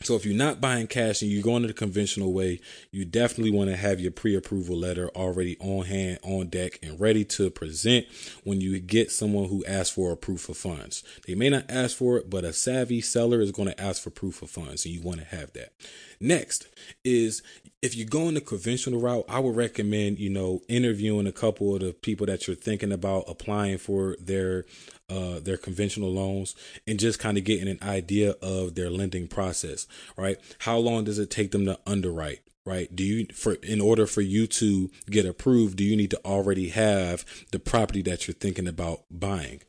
So 0.01 0.15
if 0.15 0.25
you're 0.25 0.34
not 0.34 0.62
buying 0.62 0.88
cash 0.88 1.22
and 1.22 1.29
you're 1.29 1.44
going 1.44 1.68
the 1.68 1.74
conventional 1.74 2.32
way, 2.32 2.62
you 2.89 3.03
definitely 3.03 3.51
want 3.51 3.70
to 3.70 3.75
have 3.75 4.00
your 4.00 4.13
pre-approval 4.13 4.77
letter 4.77 5.10
already 5.10 5.58
on 5.60 5.88
hand, 5.88 6.20
on 6.24 6.48
deck, 6.48 6.79
and 6.82 6.98
ready 6.98 7.25
to 7.25 7.50
present 7.50 8.06
when 8.46 8.62
you 8.62 8.79
get 8.79 9.12
someone 9.12 9.50
who 9.50 9.65
asks 9.65 9.94
for 9.94 10.13
a 10.13 10.18
proof 10.18 10.48
of 10.48 10.56
funds. 10.56 11.03
They 11.27 11.36
may 11.36 11.50
not 11.50 11.65
ask 11.70 11.98
for 11.98 12.15
it, 12.15 12.29
but 12.29 12.46
a 12.46 12.53
savvy 12.53 13.01
seller 13.01 13.41
is 13.41 13.51
going 13.51 13.68
to 13.68 13.82
ask 13.82 14.01
for 14.01 14.10
proof 14.10 14.41
of 14.41 14.50
funds, 14.50 14.86
and 14.86 14.94
you 14.94 15.01
want 15.01 15.20
to 15.20 15.25
have 15.25 15.51
that. 15.51 15.74
Next 16.22 16.70
is 17.03 17.44
if 17.82 17.96
you're 17.96 18.08
going 18.08 18.34
the 18.34 18.42
conventional 18.42 19.00
route, 19.00 19.26
I 19.30 19.40
would 19.40 19.56
recommend, 19.56 20.20
you 20.20 20.30
know, 20.30 20.62
interviewing 20.68 21.28
a 21.28 21.32
couple 21.32 21.74
of 21.74 21.82
the 21.82 21.94
people 21.94 22.26
that 22.26 22.46
you're 22.46 22.56
thinking 22.56 22.92
about 22.92 23.24
applying 23.28 23.78
for 23.78 24.18
their 24.20 24.66
uh, 25.10 25.40
their 25.40 25.58
conventional 25.58 26.12
loans 26.12 26.56
and 26.86 27.00
just 27.00 27.20
kind 27.20 27.38
of 27.38 27.44
getting 27.44 27.68
an 27.68 27.80
idea 27.82 28.36
of 28.42 28.76
their 28.76 28.90
lending 28.90 29.28
process, 29.28 29.88
right? 30.18 30.38
How 30.60 30.78
long 30.78 31.06
does 31.06 31.20
it 31.20 31.32
take 31.32 31.52
them 31.52 31.66
to 31.66 31.80
underwrite? 31.88 32.42
Right? 32.66 32.94
Do 32.94 33.04
you 33.04 33.28
for 33.34 33.54
in 33.64 33.82
order 33.82 34.06
for 34.06 34.22
you 34.22 34.46
to 34.46 34.92
get 35.10 35.26
approved, 35.26 35.78
do 35.78 35.84
you 35.84 35.96
need 35.96 36.12
to 36.12 36.24
already 36.26 36.70
have 36.70 37.26
the 37.52 37.60
property 37.60 38.02
that 38.04 38.28
you're 38.28 38.36
thinking 38.36 38.68
about 38.68 39.06
buying? 39.10 39.62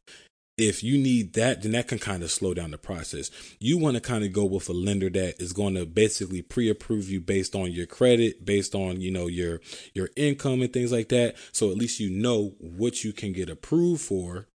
If 0.60 0.82
you 0.82 0.98
need 0.98 1.34
that, 1.34 1.62
then 1.62 1.72
that 1.72 1.88
can 1.88 1.98
kind 1.98 2.22
of 2.22 2.30
slow 2.30 2.54
down 2.54 2.70
the 2.70 2.78
process. 2.78 3.30
You 3.58 3.78
want 3.78 3.94
to 3.94 4.00
kind 4.00 4.24
of 4.24 4.32
go 4.32 4.44
with 4.44 4.68
a 4.68 4.72
lender 4.72 5.10
that 5.10 5.40
is 5.40 5.52
going 5.52 5.74
to 5.74 5.86
basically 5.86 6.42
pre-approve 6.42 7.08
you 7.08 7.20
based 7.20 7.54
on 7.54 7.72
your 7.72 7.86
credit, 7.86 8.44
based 8.44 8.74
on, 8.74 9.00
you 9.00 9.10
know, 9.10 9.26
your 9.26 9.60
your 9.94 10.10
income 10.16 10.62
and 10.62 10.72
things 10.72 10.92
like 10.92 11.08
that. 11.08 11.36
So 11.52 11.70
at 11.70 11.76
least 11.76 12.00
you 12.00 12.10
know 12.10 12.54
what 12.58 13.04
you 13.04 13.12
can 13.12 13.32
get 13.32 13.48
approved 13.48 14.02
for 14.02 14.46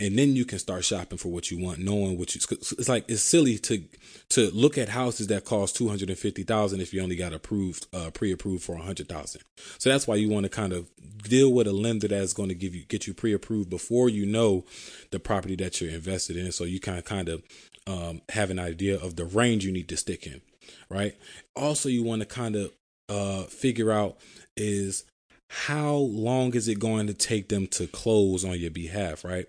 and 0.00 0.16
then 0.16 0.36
you 0.36 0.44
can 0.44 0.60
start 0.60 0.84
shopping 0.84 1.18
for 1.18 1.28
what 1.28 1.50
you 1.50 1.58
want, 1.58 1.80
knowing 1.80 2.18
what 2.18 2.34
you. 2.34 2.40
It's 2.50 2.88
like 2.88 3.04
it's 3.08 3.22
silly 3.22 3.58
to 3.58 3.82
to 4.30 4.50
look 4.52 4.78
at 4.78 4.88
houses 4.88 5.26
that 5.28 5.44
cost 5.44 5.76
two 5.76 5.88
hundred 5.88 6.08
and 6.10 6.18
fifty 6.18 6.44
thousand 6.44 6.80
if 6.80 6.94
you 6.94 7.02
only 7.02 7.16
got 7.16 7.32
approved, 7.32 7.86
uh, 7.92 8.10
pre-approved 8.10 8.62
for 8.62 8.76
a 8.76 8.82
hundred 8.82 9.08
thousand. 9.08 9.42
So 9.78 9.90
that's 9.90 10.06
why 10.06 10.14
you 10.14 10.28
want 10.28 10.44
to 10.44 10.50
kind 10.50 10.72
of 10.72 10.88
deal 11.24 11.52
with 11.52 11.66
a 11.66 11.72
lender 11.72 12.08
that's 12.08 12.32
going 12.32 12.48
to 12.48 12.54
give 12.54 12.74
you 12.74 12.84
get 12.84 13.06
you 13.06 13.14
pre-approved 13.14 13.70
before 13.70 14.08
you 14.08 14.24
know 14.24 14.64
the 15.10 15.18
property 15.18 15.56
that 15.56 15.80
you're 15.80 15.90
invested 15.90 16.36
in, 16.36 16.52
so 16.52 16.64
you 16.64 16.78
kind 16.78 16.98
of 16.98 17.04
kind 17.04 17.28
of 17.28 17.42
um, 17.88 18.20
have 18.28 18.50
an 18.50 18.58
idea 18.58 18.96
of 18.96 19.16
the 19.16 19.24
range 19.24 19.64
you 19.64 19.72
need 19.72 19.88
to 19.88 19.96
stick 19.96 20.26
in, 20.26 20.40
right? 20.88 21.16
Also, 21.56 21.88
you 21.88 22.04
want 22.04 22.20
to 22.20 22.26
kind 22.26 22.54
of 22.54 22.72
uh, 23.08 23.44
figure 23.44 23.90
out 23.90 24.18
is 24.56 25.04
how 25.50 25.94
long 25.94 26.54
is 26.54 26.68
it 26.68 26.78
going 26.78 27.06
to 27.06 27.14
take 27.14 27.48
them 27.48 27.66
to 27.68 27.86
close 27.86 28.44
on 28.44 28.58
your 28.58 28.70
behalf, 28.70 29.24
right? 29.24 29.46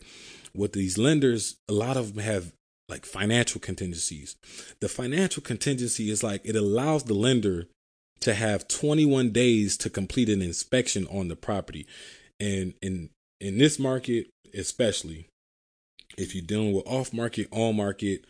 with 0.56 0.74
these 0.74 0.98
lenders, 0.98 1.58
a 1.68 1.74
lot 1.74 1.98
of 1.98 2.14
them 2.14 2.24
have 2.24 2.54
like 2.88 3.06
financial 3.06 3.62
contingencies. 3.62 4.36
The 4.80 4.90
financial 4.90 5.44
contingency 5.44 6.10
is 6.10 6.24
like 6.24 6.42
it 6.44 6.56
allows 6.56 7.04
the 7.04 7.14
lender 7.14 7.68
to 8.22 8.34
have 8.34 8.68
21 8.68 9.32
days 9.32 9.78
to 9.78 9.90
complete 9.90 10.30
an 10.30 10.42
inspection 10.42 11.08
on 11.08 11.28
the 11.28 11.36
property. 11.36 11.88
And 12.40 12.74
in 12.82 13.10
in 13.40 13.58
this 13.58 13.80
market, 13.80 14.28
especially 14.54 15.28
if 16.18 16.36
you're 16.36 16.46
dealing 16.46 16.74
with 16.74 16.88
off 16.88 17.14
market, 17.14 17.48
on 17.52 17.78
market, 17.78 18.26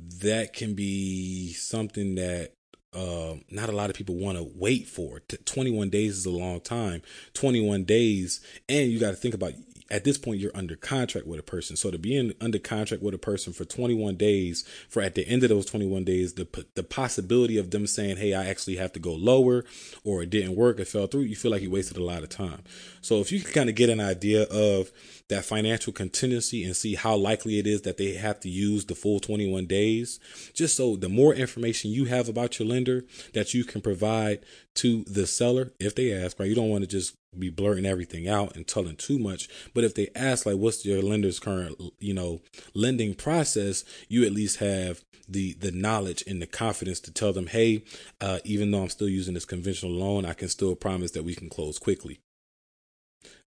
that 0.00 0.54
can 0.54 0.74
be 0.74 1.52
something 1.52 2.14
that 2.14 2.52
uh, 2.92 3.34
not 3.50 3.68
a 3.68 3.72
lot 3.72 3.90
of 3.90 3.96
people 3.96 4.16
want 4.16 4.38
to 4.38 4.50
wait 4.56 4.88
for. 4.88 5.20
21 5.44 5.90
days 5.90 6.18
is 6.18 6.26
a 6.26 6.30
long 6.30 6.60
time. 6.60 7.02
21 7.34 7.84
days, 7.84 8.40
and 8.68 8.90
you 8.90 8.98
got 8.98 9.10
to 9.10 9.16
think 9.16 9.34
about 9.34 9.52
at 9.90 10.04
this 10.04 10.18
point 10.18 10.40
you're 10.40 10.54
under 10.54 10.76
contract 10.76 11.26
with 11.26 11.40
a 11.40 11.42
person. 11.42 11.76
So 11.76 11.90
to 11.90 11.98
be 11.98 12.16
in 12.16 12.34
under 12.40 12.58
contract 12.58 13.02
with 13.02 13.14
a 13.14 13.18
person 13.18 13.52
for 13.52 13.64
21 13.64 14.16
days, 14.16 14.64
for 14.88 15.02
at 15.02 15.14
the 15.14 15.26
end 15.26 15.42
of 15.42 15.48
those 15.48 15.66
21 15.66 16.04
days, 16.04 16.34
the 16.34 16.46
the 16.74 16.82
possibility 16.82 17.56
of 17.56 17.70
them 17.70 17.86
saying, 17.86 18.18
"Hey, 18.18 18.34
I 18.34 18.46
actually 18.46 18.76
have 18.76 18.92
to 18.92 19.00
go 19.00 19.14
lower," 19.14 19.64
or 20.04 20.22
it 20.22 20.30
didn't 20.30 20.54
work, 20.54 20.78
it 20.78 20.88
fell 20.88 21.06
through, 21.06 21.22
you 21.22 21.36
feel 21.36 21.50
like 21.50 21.62
you 21.62 21.70
wasted 21.70 21.96
a 21.96 22.04
lot 22.04 22.22
of 22.22 22.28
time. 22.28 22.62
So 23.00 23.20
if 23.20 23.32
you 23.32 23.40
can 23.40 23.52
kind 23.52 23.68
of 23.68 23.74
get 23.74 23.90
an 23.90 24.00
idea 24.00 24.44
of 24.44 24.92
that 25.28 25.44
financial 25.44 25.92
contingency 25.92 26.64
and 26.64 26.76
see 26.76 26.94
how 26.94 27.16
likely 27.16 27.58
it 27.58 27.66
is 27.66 27.82
that 27.82 27.96
they 27.96 28.14
have 28.14 28.40
to 28.40 28.48
use 28.48 28.84
the 28.84 28.94
full 28.94 29.20
21 29.20 29.66
days, 29.66 30.20
just 30.54 30.76
so 30.76 30.96
the 30.96 31.08
more 31.08 31.34
information 31.34 31.90
you 31.90 32.06
have 32.06 32.28
about 32.28 32.58
your 32.58 32.68
lender 32.68 33.04
that 33.32 33.54
you 33.54 33.64
can 33.64 33.80
provide 33.80 34.40
to 34.74 35.04
the 35.04 35.26
seller 35.26 35.72
if 35.78 35.94
they 35.94 36.12
ask, 36.12 36.38
right? 36.38 36.48
You 36.48 36.54
don't 36.54 36.68
want 36.68 36.82
to 36.82 36.88
just 36.88 37.16
be 37.38 37.50
blurting 37.50 37.86
everything 37.86 38.28
out 38.28 38.56
and 38.56 38.66
telling 38.66 38.96
too 38.96 39.18
much. 39.18 39.48
But 39.72 39.84
if 39.84 39.94
they 39.94 40.08
ask, 40.14 40.46
like, 40.46 40.56
what's 40.56 40.84
your 40.84 41.02
lender's 41.02 41.38
current, 41.38 41.80
you 41.98 42.14
know, 42.14 42.40
lending 42.74 43.14
process, 43.14 43.84
you 44.08 44.24
at 44.24 44.32
least 44.32 44.58
have 44.58 45.02
the 45.28 45.54
the 45.54 45.70
knowledge 45.70 46.24
and 46.26 46.42
the 46.42 46.46
confidence 46.46 46.98
to 47.00 47.12
tell 47.12 47.32
them, 47.32 47.46
hey, 47.46 47.84
uh, 48.20 48.40
even 48.44 48.70
though 48.70 48.82
I'm 48.82 48.88
still 48.88 49.08
using 49.08 49.34
this 49.34 49.44
conventional 49.44 49.92
loan, 49.92 50.24
I 50.24 50.32
can 50.32 50.48
still 50.48 50.74
promise 50.74 51.12
that 51.12 51.24
we 51.24 51.34
can 51.34 51.48
close 51.48 51.78
quickly. 51.78 52.20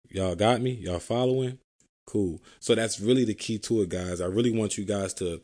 Y'all 0.08 0.36
got 0.36 0.60
me? 0.60 0.72
Y'all 0.72 0.98
following? 0.98 1.58
Cool. 2.06 2.42
So 2.60 2.74
that's 2.74 3.00
really 3.00 3.24
the 3.24 3.34
key 3.34 3.58
to 3.60 3.82
it, 3.82 3.88
guys. 3.88 4.20
I 4.20 4.26
really 4.26 4.56
want 4.56 4.76
you 4.76 4.84
guys 4.84 5.14
to 5.14 5.40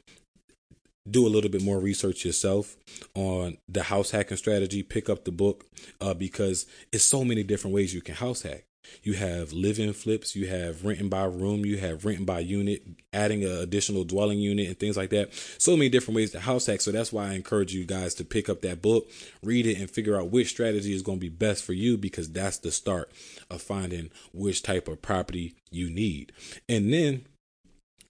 do 1.11 1.27
a 1.27 1.29
little 1.29 1.51
bit 1.51 1.63
more 1.63 1.79
research 1.79 2.25
yourself 2.25 2.77
on 3.15 3.59
the 3.69 3.85
house 3.85 4.11
hacking 4.11 4.37
strategy. 4.37 4.83
Pick 4.83 5.09
up 5.09 5.25
the 5.25 5.33
book 5.33 5.67
uh, 6.01 6.15
because 6.15 6.67
it's 6.93 7.05
so 7.05 7.25
many 7.25 7.43
different 7.43 7.75
ways 7.75 7.95
you 7.95 8.01
can 8.03 8.15
house 8.15 8.43
hack. 8.43 8.65
You 9.03 9.15
have 9.15 9.53
live-in 9.53 9.93
flips, 9.93 10.35
you 10.35 10.47
have 10.47 10.85
renting 10.85 11.09
by 11.09 11.25
room, 11.25 11.65
you 11.67 11.77
have 11.79 12.05
renting 12.05 12.25
by 12.25 12.41
unit, 12.41 12.83
adding 13.13 13.45
an 13.45 13.51
additional 13.59 14.05
dwelling 14.05 14.39
unit 14.39 14.67
and 14.67 14.79
things 14.79 14.97
like 14.97 15.11
that. 15.11 15.35
So 15.59 15.77
many 15.77 15.91
different 15.91 16.17
ways 16.17 16.31
to 16.33 16.41
house 16.41 16.67
hack. 16.67 16.81
So 16.81 16.91
that's 16.91 17.13
why 17.13 17.29
I 17.29 17.35
encourage 17.35 17.75
you 17.75 17.85
guys 17.85 18.15
to 18.15 18.25
pick 18.25 18.49
up 18.49 18.63
that 18.63 18.81
book, 18.81 19.11
read 19.43 19.67
it, 19.67 19.79
and 19.79 19.91
figure 19.91 20.17
out 20.17 20.31
which 20.31 20.49
strategy 20.49 20.95
is 20.95 21.03
going 21.03 21.19
to 21.19 21.21
be 21.21 21.29
best 21.29 21.65
for 21.65 21.75
you 21.75 21.99
because 21.99 22.31
that's 22.31 22.59
the 22.59 22.71
start 22.71 23.13
of 23.51 23.61
finding 23.63 24.11
which 24.33 24.63
type 24.63 24.89
of 24.89 25.03
property 25.03 25.55
you 25.71 25.91
need. 25.91 26.33
And 26.69 26.93
then 26.93 27.27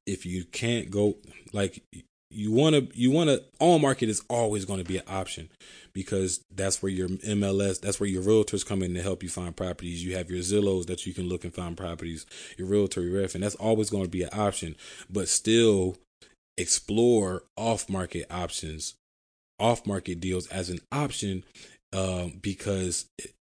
if 0.06 0.24
you 0.24 0.44
can't 0.44 0.90
go 0.90 1.16
like 1.52 1.82
you 2.30 2.52
want 2.52 2.74
to 2.74 2.98
you 2.98 3.10
want 3.10 3.30
to 3.30 3.42
on 3.58 3.80
market 3.80 4.08
is 4.08 4.22
always 4.28 4.64
going 4.64 4.78
to 4.78 4.84
be 4.84 4.98
an 4.98 5.04
option 5.08 5.48
because 5.92 6.44
that's 6.54 6.82
where 6.82 6.92
your 6.92 7.08
MLS 7.08 7.80
that's 7.80 7.98
where 7.98 8.08
your 8.08 8.22
realtors 8.22 8.66
come 8.66 8.82
in 8.82 8.94
to 8.94 9.02
help 9.02 9.22
you 9.22 9.28
find 9.28 9.56
properties. 9.56 10.04
You 10.04 10.16
have 10.16 10.30
your 10.30 10.40
Zillows 10.40 10.86
that 10.86 11.06
you 11.06 11.14
can 11.14 11.28
look 11.28 11.44
and 11.44 11.54
find 11.54 11.76
properties 11.76 12.26
your 12.56 12.68
realtor 12.68 13.02
your 13.02 13.22
Redfin 13.22 13.40
that's 13.40 13.54
always 13.56 13.90
going 13.90 14.04
to 14.04 14.10
be 14.10 14.22
an 14.22 14.30
option. 14.32 14.76
But 15.08 15.28
still 15.28 15.96
explore 16.56 17.44
off 17.56 17.88
market 17.88 18.26
options 18.30 18.94
off 19.58 19.86
market 19.86 20.20
deals 20.20 20.46
as 20.48 20.70
an 20.70 20.80
option 20.92 21.44
um, 21.92 22.38
because 22.40 23.06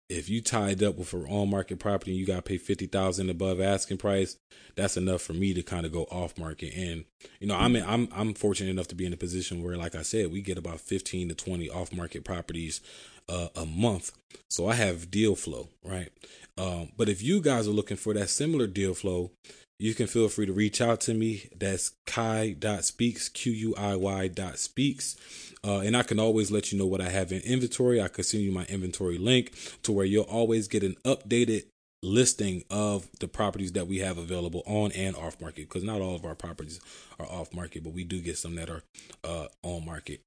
if 0.10 0.28
you 0.28 0.42
tied 0.42 0.82
up 0.82 0.98
with 0.98 1.14
an 1.14 1.26
on 1.28 1.50
market 1.50 1.80
property 1.80 2.12
and 2.12 2.20
you 2.20 2.26
got 2.26 2.38
to 2.38 2.42
pay 2.42 2.58
50000 2.58 3.30
above 3.30 3.62
asking 3.62 3.98
price 3.98 4.38
that's 4.76 4.98
enough 4.98 5.22
for 5.22 5.34
me 5.34 5.54
to 5.54 5.62
kind 5.62 5.86
of 5.86 5.92
go 5.92 6.04
off 6.06 6.38
market. 6.38 6.74
And 6.76 7.06
you 7.40 7.48
know 7.48 7.56
i'm 7.56 7.76
i'm 7.76 8.10
i'm 8.12 8.34
fortunate 8.34 8.70
enough 8.70 8.88
to 8.88 8.96
be 8.96 9.06
in 9.06 9.14
a 9.14 9.18
position 9.18 9.64
where 9.64 9.78
like 9.78 9.96
i 9.96 10.02
said 10.02 10.32
we 10.32 10.42
get 10.42 10.58
about 10.58 10.82
15 10.82 11.30
to 11.30 11.36
20 11.36 11.70
off 11.70 11.94
market 11.94 12.24
properties 12.24 12.82
uh, 13.28 13.50
a 13.56 13.66
month. 13.66 14.12
So 14.50 14.68
i 14.68 14.74
have 14.74 15.12
deal 15.12 15.36
flow 15.36 15.70
right? 15.84 16.10
Um, 16.58 16.92
but 16.98 17.08
if 17.08 17.22
you 17.22 17.42
guys 17.42 17.68
are 17.68 17.72
looking 17.72 17.98
for 17.98 18.14
that 18.14 18.30
similar 18.30 18.68
deal 18.68 18.94
flow 18.94 19.32
you 19.80 19.96
can 19.96 20.08
feel 20.08 20.28
free 20.28 20.46
to 20.46 20.54
reach 20.54 20.82
out 20.82 21.00
to 21.02 21.14
me. 21.14 21.50
That's 21.58 21.94
Quiy.speaks, 22.06 23.30
Q 23.30 23.52
U 23.54 23.76
I 23.76 23.96
Y 23.96 24.28
dot 24.28 24.60
speaks. 24.60 25.16
Uh, 25.64 25.80
and 25.80 25.96
I 25.96 26.04
can 26.04 26.20
always 26.20 26.52
let 26.52 26.72
you 26.72 26.78
know 26.78 26.86
what 26.86 27.02
I 27.02 27.10
have 27.10 27.32
in 27.32 27.42
inventory. 27.42 28.02
I 28.02 28.10
can 28.10 28.24
send 28.24 28.44
you 28.44 28.52
my 28.52 28.66
inventory 28.66 29.18
link 29.18 29.54
to 29.84 29.92
where 29.92 30.06
you'll 30.06 30.24
always 30.24 30.68
get 30.68 30.84
an 30.84 30.96
updated 31.06 31.66
listing 32.02 32.64
of 32.70 33.10
the 33.20 33.28
properties 33.28 33.74
that 33.74 33.88
we 33.88 34.00
have 34.00 34.18
available 34.18 34.64
on 34.66 34.92
and 34.94 35.16
off 35.16 35.40
market 35.42 35.68
because 35.68 35.84
not 35.84 36.02
all 36.02 36.16
of 36.16 36.24
our 36.26 36.36
properties 36.36 36.80
are 37.20 37.26
off 37.26 37.54
market, 37.54 37.84
but 37.84 37.94
we 37.94 38.04
do 38.04 38.22
get 38.22 38.38
some 38.38 38.56
that 38.56 38.70
are 38.70 38.84
uh, 39.24 39.48
on 39.64 39.86
market. 39.86 40.22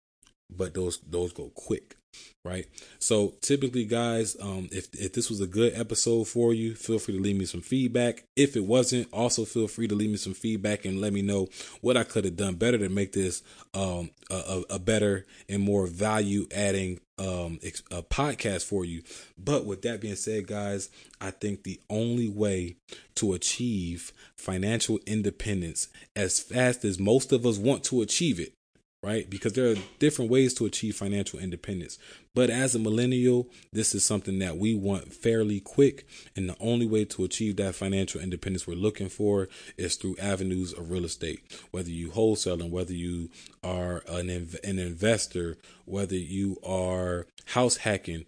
But 0.56 0.75
those 0.75 0.99
those 1.09 1.32
go 1.32 1.50
quick 1.54 1.97
right? 2.44 2.66
So 2.99 3.35
typically, 3.40 3.85
guys, 3.85 4.37
um, 4.40 4.68
if 4.73 4.88
if 4.94 5.12
this 5.12 5.30
was 5.30 5.40
a 5.40 5.47
good 5.47 5.75
episode 5.75 6.25
for 6.28 6.52
you, 6.52 6.75
feel 6.75 6.99
free 6.99 7.16
to 7.16 7.23
leave 7.23 7.37
me 7.37 7.44
some 7.44 7.61
feedback. 7.61 8.25
If 8.37 8.56
it 8.56 8.64
wasn't, 8.64 9.09
also 9.12 9.44
feel 9.44 9.68
free 9.68 9.88
to 9.88 9.94
leave 9.94 10.11
me 10.11 10.16
some 10.16 10.35
feedback 10.35 10.85
and 10.85 11.00
let 11.00 11.12
me 11.12 11.23
know 11.23 11.49
what 11.80 11.97
I 11.97 12.04
could 12.04 12.25
have 12.25 12.37
done 12.37 12.56
better 12.56 12.78
to 12.78 12.88
make 12.88 13.12
this 13.12 13.42
um, 13.75 14.11
a, 14.30 14.62
a 14.71 14.78
better 14.78 15.25
and 15.49 15.62
more 15.62 15.87
value 15.87 16.47
adding 16.52 17.00
um, 17.18 17.61
a 17.90 18.02
podcast 18.02 18.64
for 18.64 18.85
you. 18.85 19.02
But 19.38 19.64
with 19.64 19.82
that 19.82 20.00
being 20.00 20.16
said, 20.16 20.47
guys, 20.47 20.90
I 21.21 21.30
think 21.30 21.62
the 21.62 21.80
only 21.88 22.28
way 22.28 22.76
to 23.16 23.35
achieve 23.35 24.12
financial 24.37 24.99
independence 25.06 25.88
as 26.16 26.40
fast 26.40 26.85
as 26.85 26.99
most 26.99 27.32
of 27.32 27.47
us 27.47 27.59
want 27.59 27.85
to 27.85 28.02
achieve 28.02 28.40
it 28.40 28.54
right? 29.02 29.28
Because 29.28 29.54
there 29.54 29.71
are 29.71 29.76
different 29.99 30.30
ways 30.30 30.54
to 30.54 30.64
achieve 30.64 30.97
financial 30.97 31.40
independence. 31.40 31.99
But 32.35 32.50
as 32.50 32.75
a 32.75 32.78
millennial, 32.78 33.49
this 33.73 33.94
is 33.94 34.04
something 34.04 34.38
that 34.38 34.56
we 34.56 34.75
want 34.75 35.12
fairly 35.12 35.59
quick. 35.59 36.06
And 36.37 36.49
the 36.49 36.56
only 36.61 36.87
way 36.87 37.04
to 37.06 37.25
achieve 37.25 37.56
that 37.56 37.75
financial 37.75 38.21
independence 38.21 38.66
we're 38.66 38.75
looking 38.75 39.09
for 39.09 39.49
is 39.76 39.97
through 39.97 40.16
avenues 40.21 40.73
of 40.73 40.90
real 40.90 41.04
estate. 41.04 41.40
Whether 41.73 41.90
you 41.90 42.11
wholesaling, 42.11 42.71
whether 42.71 42.94
you 42.94 43.30
are 43.64 44.04
an, 44.09 44.30
an 44.30 44.78
investor, 44.78 45.59
whether 45.85 46.16
you 46.16 46.59
are 46.64 47.26
house 47.47 47.79
hacking, 47.79 48.24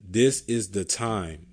this 0.00 0.42
is 0.46 0.70
the 0.70 0.84
time 0.84 1.49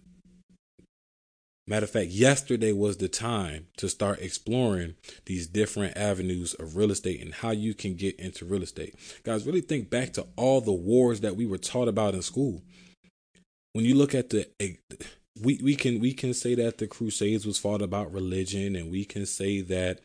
Matter 1.69 1.83
of 1.83 1.89
fact, 1.89 2.09
yesterday 2.11 2.71
was 2.71 2.97
the 2.97 3.09
time 3.09 3.67
to 3.75 3.89
start 3.89 4.21
exploring 4.21 4.95
these 5.25 5.47
different 5.47 5.97
avenues 5.97 6.53
of 6.53 6.77
real 6.77 6.91
estate 6.91 7.21
and 7.21 7.33
how 7.33 7.51
you 7.51 7.73
can 7.73 7.95
get 7.95 8.17
into 8.17 8.45
real 8.45 8.63
estate. 8.63 8.95
Guys, 9.23 9.45
really 9.45 9.59
think 9.59 9.89
back 9.89 10.13
to 10.13 10.25
all 10.37 10.61
the 10.61 10.71
wars 10.71 11.19
that 11.19 11.35
we 11.35 11.45
were 11.45 11.57
taught 11.57 11.89
about 11.89 12.13
in 12.13 12.21
school. 12.21 12.61
When 13.73 13.83
you 13.83 13.95
look 13.95 14.15
at 14.15 14.29
the 14.29 14.47
we, 15.41 15.59
we 15.61 15.75
can 15.75 15.99
we 15.99 16.13
can 16.13 16.33
say 16.33 16.55
that 16.55 16.77
the 16.77 16.87
crusades 16.87 17.45
was 17.45 17.59
fought 17.59 17.81
about 17.81 18.11
religion 18.11 18.75
and 18.75 18.89
we 18.89 19.05
can 19.05 19.25
say 19.25 19.61
that 19.61 19.99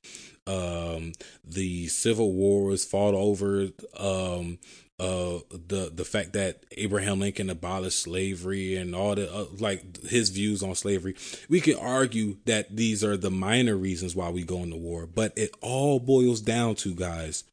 um 0.46 1.12
the 1.44 1.86
civil 1.88 2.32
war 2.32 2.64
was 2.64 2.84
fought 2.84 3.14
over 3.14 3.68
um 3.96 4.58
uh 5.02 5.40
the 5.50 5.90
the 5.94 6.04
fact 6.04 6.32
that 6.32 6.64
Abraham 6.76 7.20
Lincoln 7.20 7.50
abolished 7.50 8.00
slavery 8.00 8.76
and 8.76 8.94
all 8.94 9.14
the 9.14 9.32
uh, 9.32 9.46
like 9.58 10.04
his 10.04 10.30
views 10.30 10.62
on 10.62 10.74
slavery 10.74 11.16
we 11.48 11.60
can 11.60 11.76
argue 11.76 12.36
that 12.44 12.76
these 12.76 13.02
are 13.02 13.16
the 13.16 13.30
minor 13.30 13.76
reasons 13.76 14.14
why 14.14 14.30
we 14.30 14.44
go 14.44 14.58
into 14.58 14.76
war 14.76 15.06
but 15.06 15.32
it 15.36 15.54
all 15.60 15.98
boils 15.98 16.40
down 16.40 16.74
to 16.76 16.94
guys 16.94 17.44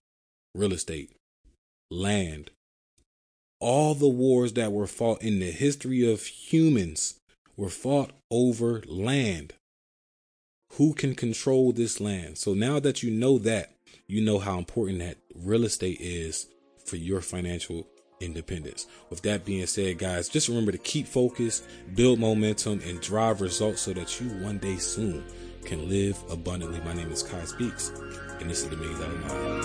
real 0.55 0.73
estate 0.73 1.11
land. 1.91 2.51
All 3.59 3.93
the 3.93 4.07
wars 4.07 4.53
that 4.53 4.71
were 4.71 4.87
fought 4.87 5.21
in 5.21 5.39
the 5.39 5.51
history 5.51 6.09
of 6.09 6.23
humans 6.23 7.15
were 7.57 7.69
fought 7.69 8.11
over 8.31 8.81
land. 8.87 9.53
Who 10.73 10.93
can 10.93 11.15
control 11.15 11.71
this 11.71 11.99
land? 11.99 12.37
So 12.37 12.53
now 12.53 12.79
that 12.79 13.03
you 13.03 13.11
know 13.11 13.37
that 13.39 13.73
you 14.07 14.21
know 14.21 14.39
how 14.39 14.57
important 14.57 14.99
that 14.99 15.17
real 15.35 15.65
estate 15.65 15.97
is 15.99 16.47
for 16.89 16.97
your 16.97 17.21
financial 17.21 17.87
independence. 18.19 18.87
With 19.09 19.21
that 19.21 19.45
being 19.45 19.65
said, 19.67 19.99
guys, 19.99 20.27
just 20.27 20.49
remember 20.49 20.71
to 20.71 20.77
keep 20.77 21.07
focused, 21.07 21.63
build 21.93 22.19
momentum, 22.19 22.81
and 22.85 22.99
drive 22.99 23.41
results 23.41 23.81
so 23.81 23.93
that 23.93 24.19
you 24.19 24.27
one 24.43 24.57
day 24.57 24.77
soon 24.77 25.23
can 25.65 25.87
live 25.87 26.17
abundantly. 26.29 26.81
My 26.81 26.93
name 26.93 27.11
is 27.11 27.23
Quiy 27.23 27.47
Speaks, 27.47 27.89
and 28.39 28.49
this 28.49 28.63
is 28.63 28.69
the 28.69 28.77
Million 28.77 28.99
Dollar 28.99 29.15
Mind. 29.19 29.59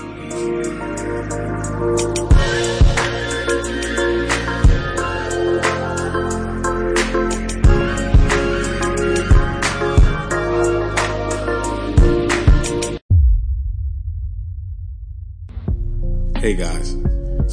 Hey 16.37 16.55
guys. 16.55 17.14